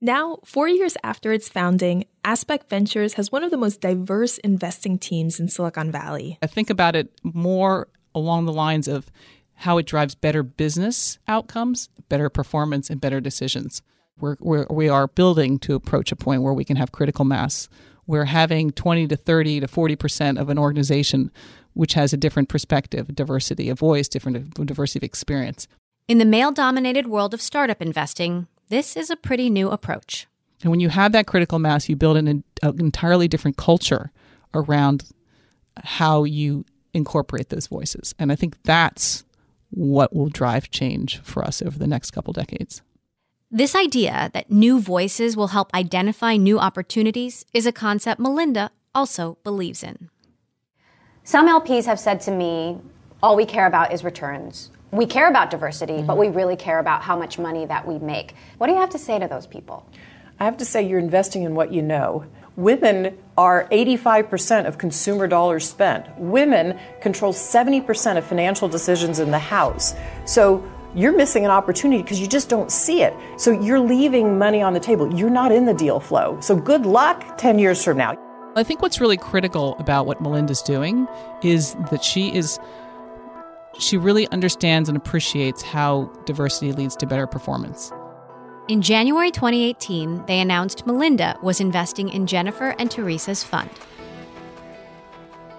Now, 0.00 0.38
four 0.44 0.68
years 0.68 0.96
after 1.02 1.32
its 1.32 1.48
founding, 1.48 2.04
Aspect 2.24 2.68
Ventures 2.68 3.14
has 3.14 3.32
one 3.32 3.42
of 3.42 3.50
the 3.50 3.56
most 3.56 3.80
diverse 3.80 4.38
investing 4.38 4.98
teams 4.98 5.40
in 5.40 5.48
Silicon 5.48 5.90
Valley. 5.90 6.38
I 6.42 6.46
think 6.46 6.68
about 6.70 6.94
it 6.94 7.10
more 7.22 7.88
along 8.14 8.44
the 8.44 8.52
lines 8.52 8.86
of 8.86 9.10
how 9.54 9.78
it 9.78 9.86
drives 9.86 10.14
better 10.14 10.42
business 10.42 11.18
outcomes, 11.28 11.88
better 12.08 12.28
performance, 12.28 12.90
and 12.90 13.00
better 13.00 13.20
decisions. 13.20 13.82
We're, 14.18 14.36
we're, 14.40 14.66
we 14.70 14.88
are 14.88 15.08
building 15.08 15.58
to 15.60 15.74
approach 15.74 16.12
a 16.12 16.16
point 16.16 16.42
where 16.42 16.52
we 16.52 16.64
can 16.64 16.76
have 16.76 16.92
critical 16.92 17.24
mass. 17.24 17.68
We're 18.06 18.26
having 18.26 18.70
20 18.70 19.08
to 19.08 19.16
30 19.16 19.60
to 19.60 19.66
40% 19.66 20.40
of 20.40 20.48
an 20.50 20.58
organization 20.58 21.30
which 21.72 21.94
has 21.94 22.12
a 22.12 22.16
different 22.16 22.48
perspective, 22.48 23.14
diversity 23.14 23.68
of 23.68 23.78
voice, 23.78 24.08
different 24.08 24.54
diversity 24.66 25.00
of 25.00 25.04
experience. 25.04 25.66
In 26.06 26.18
the 26.18 26.24
male 26.24 26.52
dominated 26.52 27.06
world 27.06 27.34
of 27.34 27.42
startup 27.42 27.82
investing, 27.82 28.46
this 28.68 28.96
is 28.96 29.10
a 29.10 29.16
pretty 29.16 29.50
new 29.50 29.70
approach. 29.70 30.26
And 30.62 30.70
when 30.70 30.80
you 30.80 30.88
have 30.88 31.12
that 31.12 31.26
critical 31.26 31.58
mass, 31.58 31.88
you 31.88 31.96
build 31.96 32.16
an, 32.16 32.28
an 32.28 32.44
entirely 32.62 33.28
different 33.28 33.56
culture 33.56 34.12
around 34.54 35.10
how 35.82 36.24
you 36.24 36.64
incorporate 36.92 37.48
those 37.48 37.66
voices. 37.66 38.14
And 38.18 38.30
I 38.30 38.36
think 38.36 38.62
that's 38.62 39.24
what 39.74 40.14
will 40.14 40.28
drive 40.28 40.70
change 40.70 41.20
for 41.22 41.44
us 41.44 41.60
over 41.60 41.78
the 41.78 41.86
next 41.86 42.12
couple 42.12 42.32
decades. 42.32 42.82
This 43.50 43.74
idea 43.74 44.30
that 44.32 44.50
new 44.50 44.80
voices 44.80 45.36
will 45.36 45.48
help 45.48 45.72
identify 45.74 46.36
new 46.36 46.58
opportunities 46.58 47.44
is 47.52 47.66
a 47.66 47.72
concept 47.72 48.20
Melinda 48.20 48.70
also 48.94 49.38
believes 49.44 49.82
in. 49.82 50.10
Some 51.22 51.48
LPs 51.48 51.86
have 51.86 52.00
said 52.00 52.20
to 52.22 52.30
me, 52.30 52.78
all 53.22 53.36
we 53.36 53.46
care 53.46 53.66
about 53.66 53.92
is 53.92 54.04
returns. 54.04 54.70
We 54.90 55.06
care 55.06 55.28
about 55.28 55.50
diversity, 55.50 55.94
mm-hmm. 55.94 56.06
but 56.06 56.18
we 56.18 56.28
really 56.28 56.56
care 56.56 56.78
about 56.78 57.02
how 57.02 57.16
much 57.16 57.38
money 57.38 57.64
that 57.66 57.86
we 57.86 57.98
make. 57.98 58.34
What 58.58 58.66
do 58.66 58.72
you 58.72 58.80
have 58.80 58.90
to 58.90 58.98
say 58.98 59.18
to 59.18 59.26
those 59.26 59.46
people? 59.46 59.88
I 60.38 60.44
have 60.44 60.56
to 60.58 60.64
say, 60.64 60.82
you're 60.86 60.98
investing 60.98 61.44
in 61.44 61.54
what 61.54 61.72
you 61.72 61.80
know. 61.80 62.26
Women 62.56 63.18
are 63.36 63.68
85% 63.70 64.66
of 64.66 64.78
consumer 64.78 65.26
dollars 65.26 65.68
spent. 65.68 66.06
Women 66.18 66.78
control 67.00 67.32
70% 67.32 68.16
of 68.16 68.24
financial 68.24 68.68
decisions 68.68 69.18
in 69.18 69.32
the 69.32 69.38
house. 69.38 69.94
So 70.24 70.64
you're 70.94 71.16
missing 71.16 71.44
an 71.44 71.50
opportunity 71.50 72.00
because 72.00 72.20
you 72.20 72.28
just 72.28 72.48
don't 72.48 72.70
see 72.70 73.02
it. 73.02 73.12
So 73.38 73.50
you're 73.50 73.80
leaving 73.80 74.38
money 74.38 74.62
on 74.62 74.72
the 74.72 74.78
table. 74.78 75.12
You're 75.12 75.30
not 75.30 75.50
in 75.50 75.64
the 75.64 75.74
deal 75.74 75.98
flow. 75.98 76.38
So 76.40 76.54
good 76.54 76.86
luck 76.86 77.36
10 77.38 77.58
years 77.58 77.82
from 77.82 77.96
now. 77.96 78.14
I 78.54 78.62
think 78.62 78.82
what's 78.82 79.00
really 79.00 79.16
critical 79.16 79.74
about 79.80 80.06
what 80.06 80.20
Melinda's 80.20 80.62
doing 80.62 81.08
is 81.42 81.74
that 81.90 82.04
she 82.04 82.32
is 82.32 82.60
she 83.80 83.96
really 83.96 84.28
understands 84.28 84.88
and 84.88 84.96
appreciates 84.96 85.60
how 85.60 86.04
diversity 86.26 86.72
leads 86.72 86.94
to 86.94 87.06
better 87.06 87.26
performance. 87.26 87.90
In 88.66 88.80
January 88.80 89.30
2018, 89.30 90.24
they 90.24 90.40
announced 90.40 90.86
Melinda 90.86 91.38
was 91.42 91.60
investing 91.60 92.08
in 92.08 92.26
Jennifer 92.26 92.74
and 92.78 92.90
Teresa's 92.90 93.44
fund. 93.44 93.68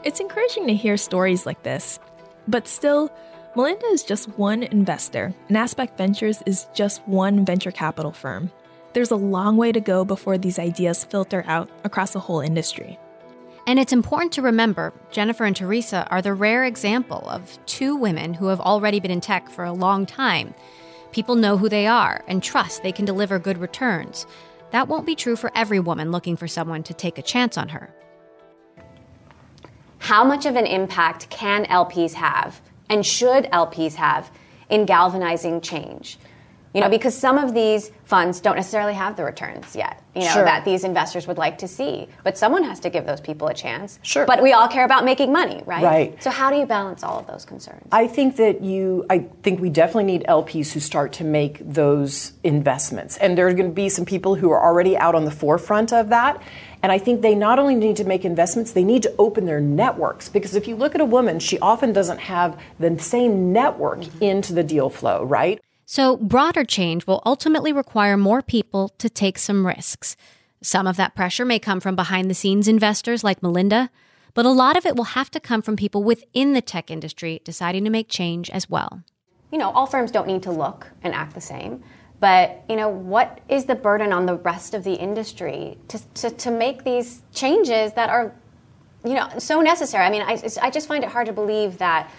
It's 0.03 0.19
encouraging 0.19 0.65
to 0.65 0.73
hear 0.73 0.97
stories 0.97 1.45
like 1.45 1.61
this. 1.61 1.99
But 2.47 2.67
still, 2.67 3.11
Melinda 3.55 3.85
is 3.87 4.01
just 4.01 4.29
one 4.39 4.63
investor, 4.63 5.35
and 5.49 5.55
Aspect 5.55 5.99
Ventures 5.99 6.41
is 6.47 6.65
just 6.73 7.07
one 7.07 7.45
venture 7.45 7.69
capital 7.69 8.11
firm. 8.11 8.51
There's 8.93 9.11
a 9.11 9.15
long 9.15 9.55
way 9.55 9.71
to 9.71 9.79
go 9.79 10.03
before 10.03 10.39
these 10.39 10.57
ideas 10.57 11.03
filter 11.03 11.43
out 11.45 11.69
across 11.83 12.13
the 12.13 12.19
whole 12.19 12.39
industry. 12.39 12.97
And 13.67 13.77
it's 13.77 13.93
important 13.93 14.31
to 14.33 14.41
remember 14.41 14.93
Jennifer 15.11 15.45
and 15.45 15.55
Teresa 15.55 16.07
are 16.09 16.23
the 16.23 16.33
rare 16.33 16.63
example 16.63 17.29
of 17.29 17.63
two 17.67 17.95
women 17.95 18.33
who 18.33 18.47
have 18.47 18.59
already 18.59 18.99
been 18.99 19.11
in 19.11 19.21
tech 19.21 19.47
for 19.47 19.63
a 19.63 19.73
long 19.73 20.07
time 20.07 20.55
People 21.15 21.35
know 21.35 21.55
who 21.55 21.69
they 21.69 21.87
are 21.87 22.25
and 22.27 22.43
trust 22.43 22.83
they 22.83 22.91
can 22.91 23.05
deliver 23.05 23.39
good 23.39 23.57
returns. 23.57 24.27
That 24.71 24.89
won't 24.89 25.05
be 25.05 25.15
true 25.15 25.37
for 25.37 25.49
every 25.55 25.79
woman 25.79 26.11
looking 26.11 26.35
for 26.35 26.45
someone 26.45 26.83
to 26.83 26.93
take 26.93 27.17
a 27.17 27.21
chance 27.21 27.57
on 27.57 27.69
her. 27.69 27.95
How 29.99 30.25
much 30.25 30.45
of 30.45 30.57
an 30.57 30.65
impact 30.65 31.29
can 31.29 31.63
LPs 31.67 32.11
have, 32.15 32.59
and 32.89 33.05
should 33.05 33.45
LPs 33.45 33.95
have, 33.95 34.29
in 34.69 34.85
galvanizing 34.85 35.61
change? 35.61 36.19
You 36.75 36.81
know, 36.81 36.89
because 36.89 37.17
some 37.17 37.37
of 37.37 37.53
these 37.53 37.91
funds 38.03 38.41
don't 38.41 38.57
necessarily 38.57 38.93
have 38.93 39.15
the 39.15 39.23
returns 39.23 39.75
yet, 39.75 40.03
you 40.13 40.23
know, 40.23 40.31
sure. 40.31 40.43
that 40.43 40.65
these 40.65 40.83
investors 40.83 41.25
would 41.25 41.37
like 41.37 41.57
to 41.59 41.69
see. 41.69 42.07
But 42.23 42.37
someone 42.37 42.65
has 42.65 42.81
to 42.81 42.89
give 42.89 43.05
those 43.05 43.21
people 43.21 43.47
a 43.47 43.53
chance. 43.53 43.97
Sure. 44.03 44.25
But 44.25 44.43
we 44.43 44.51
all 44.51 44.67
care 44.67 44.83
about 44.83 45.05
making 45.05 45.31
money, 45.31 45.63
right? 45.65 45.83
Right. 45.83 46.23
So 46.23 46.29
how 46.29 46.51
do 46.51 46.57
you 46.57 46.65
balance 46.65 47.01
all 47.01 47.17
of 47.17 47.27
those 47.27 47.45
concerns? 47.45 47.87
I 47.93 48.07
think 48.07 48.35
that 48.35 48.61
you 48.61 49.05
I 49.09 49.19
think 49.41 49.61
we 49.61 49.69
definitely 49.69 50.03
need 50.03 50.25
LPs 50.27 50.73
who 50.73 50.81
start 50.81 51.13
to 51.13 51.23
make 51.23 51.59
those 51.61 52.33
investments. 52.43 53.17
And 53.17 53.37
there 53.37 53.47
are 53.47 53.53
going 53.53 53.69
to 53.69 53.75
be 53.75 53.87
some 53.87 54.05
people 54.05 54.35
who 54.35 54.51
are 54.51 54.61
already 54.61 54.97
out 54.97 55.15
on 55.15 55.23
the 55.23 55.31
forefront 55.31 55.93
of 55.93 56.09
that. 56.09 56.41
And 56.83 56.91
I 56.91 56.99
think 56.99 57.21
they 57.21 57.33
not 57.33 57.57
only 57.57 57.73
need 57.73 57.95
to 57.95 58.03
make 58.03 58.25
investments, 58.25 58.73
they 58.73 58.83
need 58.83 59.01
to 59.03 59.15
open 59.17 59.45
their 59.45 59.59
networks. 59.59 60.29
Because 60.29 60.55
if 60.55 60.67
you 60.67 60.75
look 60.75 60.93
at 60.93 61.01
a 61.01 61.05
woman, 61.05 61.39
she 61.39 61.57
often 61.57 61.93
doesn't 61.93 62.19
have 62.19 62.59
the 62.79 62.99
same 62.99 63.51
network 63.51 64.03
into 64.21 64.53
the 64.53 64.61
deal 64.61 64.91
flow, 64.91 65.23
right? 65.23 65.59
So, 65.87 66.17
broader 66.17 66.63
change 66.63 67.05
will 67.05 67.21
ultimately 67.25 67.71
require 67.71 68.17
more 68.17 68.41
people 68.41 68.89
to 68.97 69.07
take 69.07 69.37
some 69.37 69.67
risks. 69.67 70.15
Some 70.63 70.87
of 70.87 70.97
that 70.97 71.13
pressure 71.13 71.45
may 71.45 71.59
come 71.59 71.79
from 71.79 71.95
behind 71.95 72.29
the 72.29 72.33
scenes 72.33 72.67
investors 72.67 73.23
like 73.23 73.43
Melinda, 73.43 73.91
but 74.33 74.47
a 74.47 74.51
lot 74.51 74.77
of 74.77 74.87
it 74.87 74.95
will 74.95 75.03
have 75.03 75.29
to 75.31 75.39
come 75.39 75.61
from 75.61 75.75
people 75.75 76.03
within 76.03 76.53
the 76.53 76.61
tech 76.61 76.89
industry 76.89 77.39
deciding 77.43 77.83
to 77.83 77.91
make 77.91 78.09
change 78.09 78.49
as 78.49 78.67
well. 78.67 79.03
You 79.51 79.59
know, 79.59 79.69
all 79.69 79.85
firms 79.85 80.09
don't 80.09 80.25
need 80.25 80.41
to 80.43 80.51
look 80.51 80.87
and 81.03 81.13
act 81.13 81.35
the 81.35 81.41
same, 81.41 81.83
but, 82.19 82.63
you 82.67 82.77
know, 82.77 82.89
what 82.89 83.39
is 83.47 83.65
the 83.65 83.75
burden 83.75 84.11
on 84.11 84.25
the 84.25 84.35
rest 84.37 84.73
of 84.73 84.83
the 84.83 84.93
industry 84.93 85.77
to, 85.89 85.99
to, 86.15 86.29
to 86.31 86.49
make 86.49 86.83
these 86.83 87.21
changes 87.31 87.93
that 87.93 88.09
are, 88.09 88.33
you 89.05 89.13
know, 89.13 89.29
so 89.37 89.61
necessary? 89.61 90.03
I 90.03 90.09
mean, 90.09 90.23
I, 90.23 90.41
I 90.63 90.71
just 90.71 90.87
find 90.87 91.03
it 91.03 91.11
hard 91.11 91.27
to 91.27 91.33
believe 91.33 91.77
that 91.77 92.09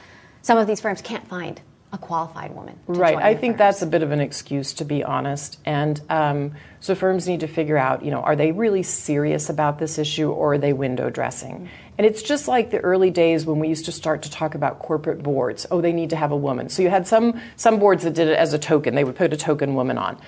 some 0.42 0.56
of 0.56 0.68
these 0.68 0.80
firms 0.80 1.02
can't 1.02 1.26
find 1.26 1.60
a 1.96 1.98
qualified 1.98 2.54
woman. 2.54 2.78
right. 2.86 3.16
I 3.16 3.34
think 3.34 3.54
firms. 3.54 3.58
that's 3.58 3.82
a 3.82 3.86
bit 3.86 4.02
of 4.02 4.12
an 4.12 4.20
excuse, 4.20 4.74
to 4.74 4.84
be 4.84 5.02
honest. 5.02 5.58
And 5.64 6.00
um, 6.10 6.52
so 6.80 6.94
firms 6.94 7.26
need 7.26 7.40
to 7.40 7.48
figure 7.48 7.78
out, 7.78 8.04
you 8.04 8.10
know, 8.10 8.20
are 8.20 8.36
they 8.36 8.52
really 8.52 8.82
serious 8.82 9.48
about 9.48 9.78
this 9.78 9.98
issue 9.98 10.30
or 10.30 10.54
are 10.54 10.58
they 10.58 10.72
window 10.72 11.08
dressing? 11.10 11.68
And 11.96 12.06
it's 12.06 12.22
just 12.22 12.48
like 12.48 12.70
the 12.70 12.80
early 12.80 13.10
days 13.10 13.46
when 13.46 13.58
we 13.58 13.68
used 13.68 13.86
to 13.86 13.92
start 13.92 14.22
to 14.22 14.30
talk 14.30 14.54
about 14.54 14.78
corporate 14.78 15.22
boards. 15.22 15.66
Oh, 15.70 15.80
they 15.80 15.92
need 15.92 16.10
to 16.10 16.16
have 16.16 16.32
a 16.32 16.36
woman. 16.36 16.68
So 16.68 16.82
you 16.82 16.90
had 16.90 17.08
some 17.08 17.40
some 17.56 17.78
boards 17.78 18.04
that 18.04 18.12
did 18.12 18.28
it 18.28 18.36
as 18.36 18.52
a 18.52 18.58
token. 18.58 18.94
They 18.94 19.04
would 19.04 19.16
put 19.16 19.32
a 19.32 19.36
token 19.36 19.74
woman 19.74 19.96
on. 19.96 20.20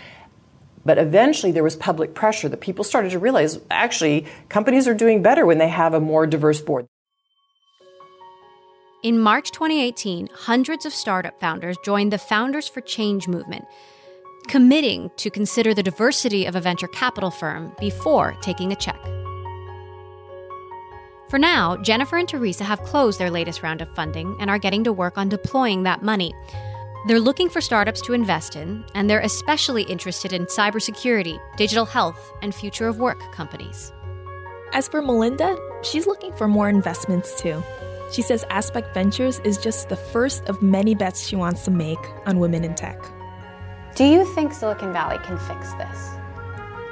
But 0.87 0.97
eventually 0.97 1.53
there 1.53 1.65
was 1.65 1.77
public 1.77 2.15
pressure 2.15 2.49
that 2.49 2.63
people 2.63 2.83
started 2.83 3.11
to 3.11 3.19
realize 3.19 3.61
actually 3.71 4.27
companies 4.49 4.89
are 4.89 4.95
doing 4.95 5.23
better 5.23 5.45
when 5.45 5.59
they 5.59 5.69
have 5.69 5.93
a 5.93 6.01
more 6.01 6.27
diverse 6.27 6.63
board. 6.63 6.87
In 9.05 9.21
March 9.21 9.53
2018, 9.53 10.29
hundreds 10.35 10.85
of 10.85 10.93
startup 10.93 11.39
founders 11.39 11.77
joined 11.85 12.13
the 12.13 12.19
Founders 12.19 12.67
for 12.67 12.81
Change 12.81 13.29
movement, 13.29 13.65
committing 14.49 15.09
to 15.19 15.31
consider 15.31 15.73
the 15.73 15.85
diversity 15.85 16.47
of 16.47 16.57
a 16.57 16.61
venture 16.61 16.89
capital 16.89 17.31
firm 17.31 17.73
before 17.79 18.37
taking 18.41 18.73
a 18.73 18.77
check. 18.77 19.01
For 21.29 21.39
now, 21.39 21.77
Jennifer 21.77 22.17
and 22.17 22.29
Teresa 22.29 22.65
have 22.65 22.83
closed 22.83 23.21
their 23.21 23.31
latest 23.31 23.63
round 23.63 23.83
of 23.83 23.95
funding 23.95 24.37
and 24.41 24.51
are 24.51 24.59
getting 24.59 24.83
to 24.83 24.93
work 24.93 25.17
on 25.17 25.29
deploying 25.29 25.85
that 25.85 26.03
money. 26.03 26.35
They're 27.07 27.21
looking 27.21 27.49
for 27.49 27.61
startups 27.61 28.01
to 28.01 28.15
invest 28.15 28.57
in, 28.57 28.85
and 28.97 29.09
they're 29.09 29.21
especially 29.21 29.85
interested 29.85 30.33
in 30.33 30.47
cybersecurity, 30.47 31.39
digital 31.57 31.85
health, 31.85 32.33
and 32.43 32.53
future 32.53 32.89
of 32.89 32.99
work 32.99 33.21
companies. 33.31 33.93
As 34.73 34.89
for 34.89 35.01
Melinda, 35.01 35.57
she's 35.85 36.09
looking 36.09 36.33
for 36.33 36.49
more 36.49 36.69
investments 36.69 37.41
too. 37.41 37.63
She 38.11 38.23
says 38.23 38.45
Aspect 38.49 38.95
Ventures 38.95 39.39
is 39.41 39.59
just 39.59 39.91
the 39.91 39.97
first 39.97 40.45
of 40.49 40.63
many 40.63 40.95
bets 40.95 41.27
she 41.27 41.37
wants 41.37 41.65
to 41.67 41.71
make 41.71 41.99
on 42.27 42.39
women 42.39 42.65
in 42.65 42.75
tech. 42.75 42.99
Do 43.95 44.05
you 44.05 44.25
think 44.35 44.53
Silicon 44.53 44.93
Valley 44.93 45.19
can 45.25 45.39
fix 45.39 45.75
this? 45.75 46.11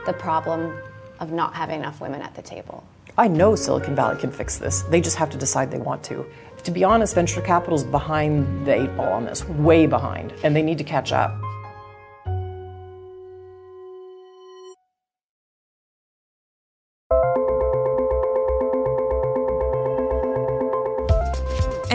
The 0.04 0.12
problem 0.12 0.76
of 1.18 1.32
not 1.32 1.54
having 1.54 1.80
enough 1.80 2.00
women 2.00 2.20
at 2.20 2.34
the 2.34 2.42
table? 2.42 2.84
I 3.16 3.28
know 3.28 3.54
Silicon 3.54 3.94
Valley 3.94 4.18
can 4.20 4.30
fix 4.30 4.58
this. 4.58 4.82
They 4.82 5.00
just 5.00 5.16
have 5.16 5.30
to 5.30 5.38
decide 5.38 5.70
they 5.70 5.78
want 5.78 6.04
to. 6.04 6.26
To 6.64 6.70
be 6.70 6.84
honest, 6.84 7.14
venture 7.14 7.40
capital 7.40 7.76
is 7.76 7.84
behind 7.84 8.66
the 8.66 8.74
eight 8.74 8.94
ball 8.96 9.12
on 9.12 9.24
this, 9.24 9.48
way 9.48 9.86
behind, 9.86 10.34
and 10.42 10.54
they 10.54 10.62
need 10.62 10.78
to 10.78 10.84
catch 10.84 11.12
up. 11.12 11.34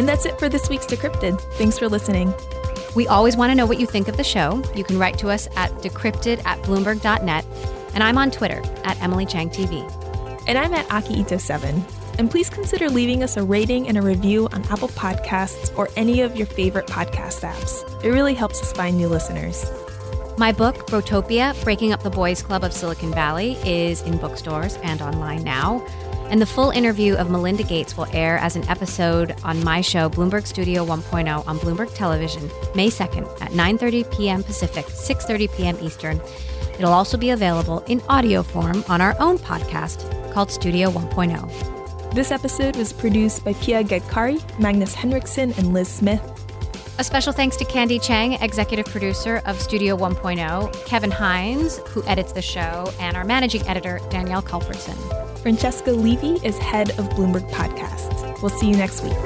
And 0.02 0.10
that's 0.10 0.26
it 0.26 0.40
for 0.40 0.50
this 0.50 0.68
week's 0.68 0.88
Decrypted. 0.88 1.40
Thanks 1.60 1.78
for 1.78 1.88
listening. 1.88 2.34
We 2.96 3.06
always 3.06 3.38
want 3.38 3.52
to 3.52 3.56
know 3.56 3.68
what 3.68 3.80
you 3.80 3.86
think 3.86 4.08
of 4.08 4.18
the 4.18 4.24
show. 4.24 4.64
You 4.74 4.84
can 4.84 4.98
write 4.98 5.20
to 5.20 5.30
us 5.30 5.48
at 5.56 5.70
decrypted 5.74 6.44
at 6.44 6.60
bloomberg.net. 6.64 7.46
And 7.94 8.04
I'm 8.04 8.18
on 8.18 8.32
Twitter 8.32 8.64
at 8.84 9.00
Emily 9.00 9.28
Chang 9.28 9.52
TV. 9.52 9.88
And 10.48 10.58
I'm 10.58 10.74
at 10.74 10.88
Akiito7. 10.88 12.18
And 12.18 12.32
please 12.32 12.50
consider 12.50 12.90
leaving 12.90 13.22
us 13.22 13.38
a 13.38 13.44
rating 13.44 13.88
and 13.88 13.96
a 13.96 14.02
review 14.02 14.50
on 14.52 14.64
Apple 14.72 14.88
Podcasts 14.88 15.78
or 15.78 15.88
any 15.96 16.22
of 16.22 16.36
your 16.36 16.48
favorite 16.48 16.88
podcast 16.88 17.48
apps. 17.48 18.04
It 18.04 18.10
really 18.10 18.34
helps 18.34 18.60
us 18.64 18.74
find 18.74 18.98
new 18.98 19.08
listeners. 19.08 19.70
My 20.40 20.52
book, 20.52 20.88
Brotopia 20.88 21.64
Breaking 21.64 21.94
Up 21.94 22.02
the 22.02 22.10
Boys 22.10 22.42
Club 22.42 22.64
of 22.64 22.74
Silicon 22.74 23.12
Valley, 23.12 23.52
is 23.64 24.02
in 24.02 24.18
bookstores 24.18 24.78
and 24.78 25.00
online 25.00 25.44
now. 25.44 25.86
And 26.32 26.42
the 26.42 26.46
full 26.46 26.70
interview 26.72 27.16
of 27.16 27.30
Melinda 27.30 27.64
Gates 27.64 27.98
will 27.98 28.08
air 28.14 28.38
as 28.38 28.56
an 28.56 28.68
episode 28.70 29.36
on 29.44 29.62
my 29.66 29.82
show, 29.82 30.10
Bloomberg 30.10 30.48
Studio 30.48 30.86
1.0, 30.86 31.46
on 31.46 31.60
Bloomberg 31.60 31.94
Television, 31.94 32.50
May 32.74 32.88
2nd 32.88 33.30
at 33.42 33.52
9.30 33.52 34.10
p.m. 34.16 34.42
Pacific, 34.42 34.86
6.30 34.86 35.58
p.m. 35.58 35.78
Eastern. 35.82 36.22
It'll 36.76 36.94
also 36.94 37.18
be 37.18 37.32
available 37.32 37.80
in 37.82 38.02
audio 38.08 38.44
form 38.44 38.86
on 38.88 39.02
our 39.02 39.14
own 39.20 39.40
podcast 39.40 40.34
called 40.34 40.50
Studio 40.50 40.90
1.0. 40.90 42.14
This 42.16 42.32
episode 42.32 42.78
was 42.78 42.94
produced 42.94 43.44
by 43.44 43.52
Pia 43.56 43.84
Gadkari, 43.84 44.42
Magnus 44.58 44.96
Henriksen, 44.96 45.52
and 45.58 45.74
Liz 45.74 45.90
Smith. 45.90 46.22
A 46.98 47.04
special 47.04 47.34
thanks 47.34 47.58
to 47.58 47.66
Candy 47.66 48.00
Chang, 48.00 48.34
executive 48.34 48.86
producer 48.86 49.42
of 49.46 49.60
Studio 49.60 49.98
1.0, 49.98 50.86
Kevin 50.86 51.12
Hines, 51.12 51.80
who 51.90 52.06
edits 52.06 52.32
the 52.32 52.42
show, 52.42 52.90
and 53.02 53.18
our 53.18 53.26
managing 53.26 53.68
editor, 53.68 54.00
Danielle 54.10 54.42
Culbertson. 54.42 55.31
Francesca 55.42 55.92
Levy 55.92 56.40
is 56.46 56.56
head 56.60 56.92
of 57.00 57.10
Bloomberg 57.10 57.50
Podcasts. 57.50 58.40
We'll 58.44 58.50
see 58.50 58.70
you 58.70 58.76
next 58.76 59.02
week. 59.02 59.18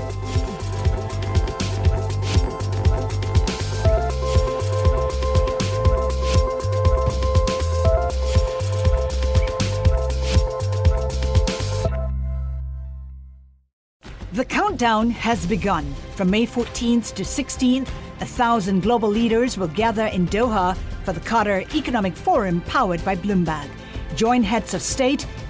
The 14.31 14.45
countdown 14.45 15.09
has 15.09 15.45
begun. 15.45 15.93
From 16.15 16.29
May 16.29 16.45
14th 16.45 17.13
to 17.15 17.23
16th, 17.23 17.89
a 18.21 18.25
thousand 18.25 18.83
global 18.83 19.09
leaders 19.09 19.57
will 19.57 19.67
gather 19.67 20.05
in 20.05 20.27
Doha 20.27 20.77
for 21.03 21.11
the 21.11 21.19
Qatar 21.19 21.73
Economic 21.75 22.15
Forum 22.15 22.61
powered 22.61 23.03
by 23.03 23.17
Bloomberg. 23.17 23.69
Join 24.15 24.43
heads 24.43 24.73
of 24.73 24.81
state, 24.81 25.27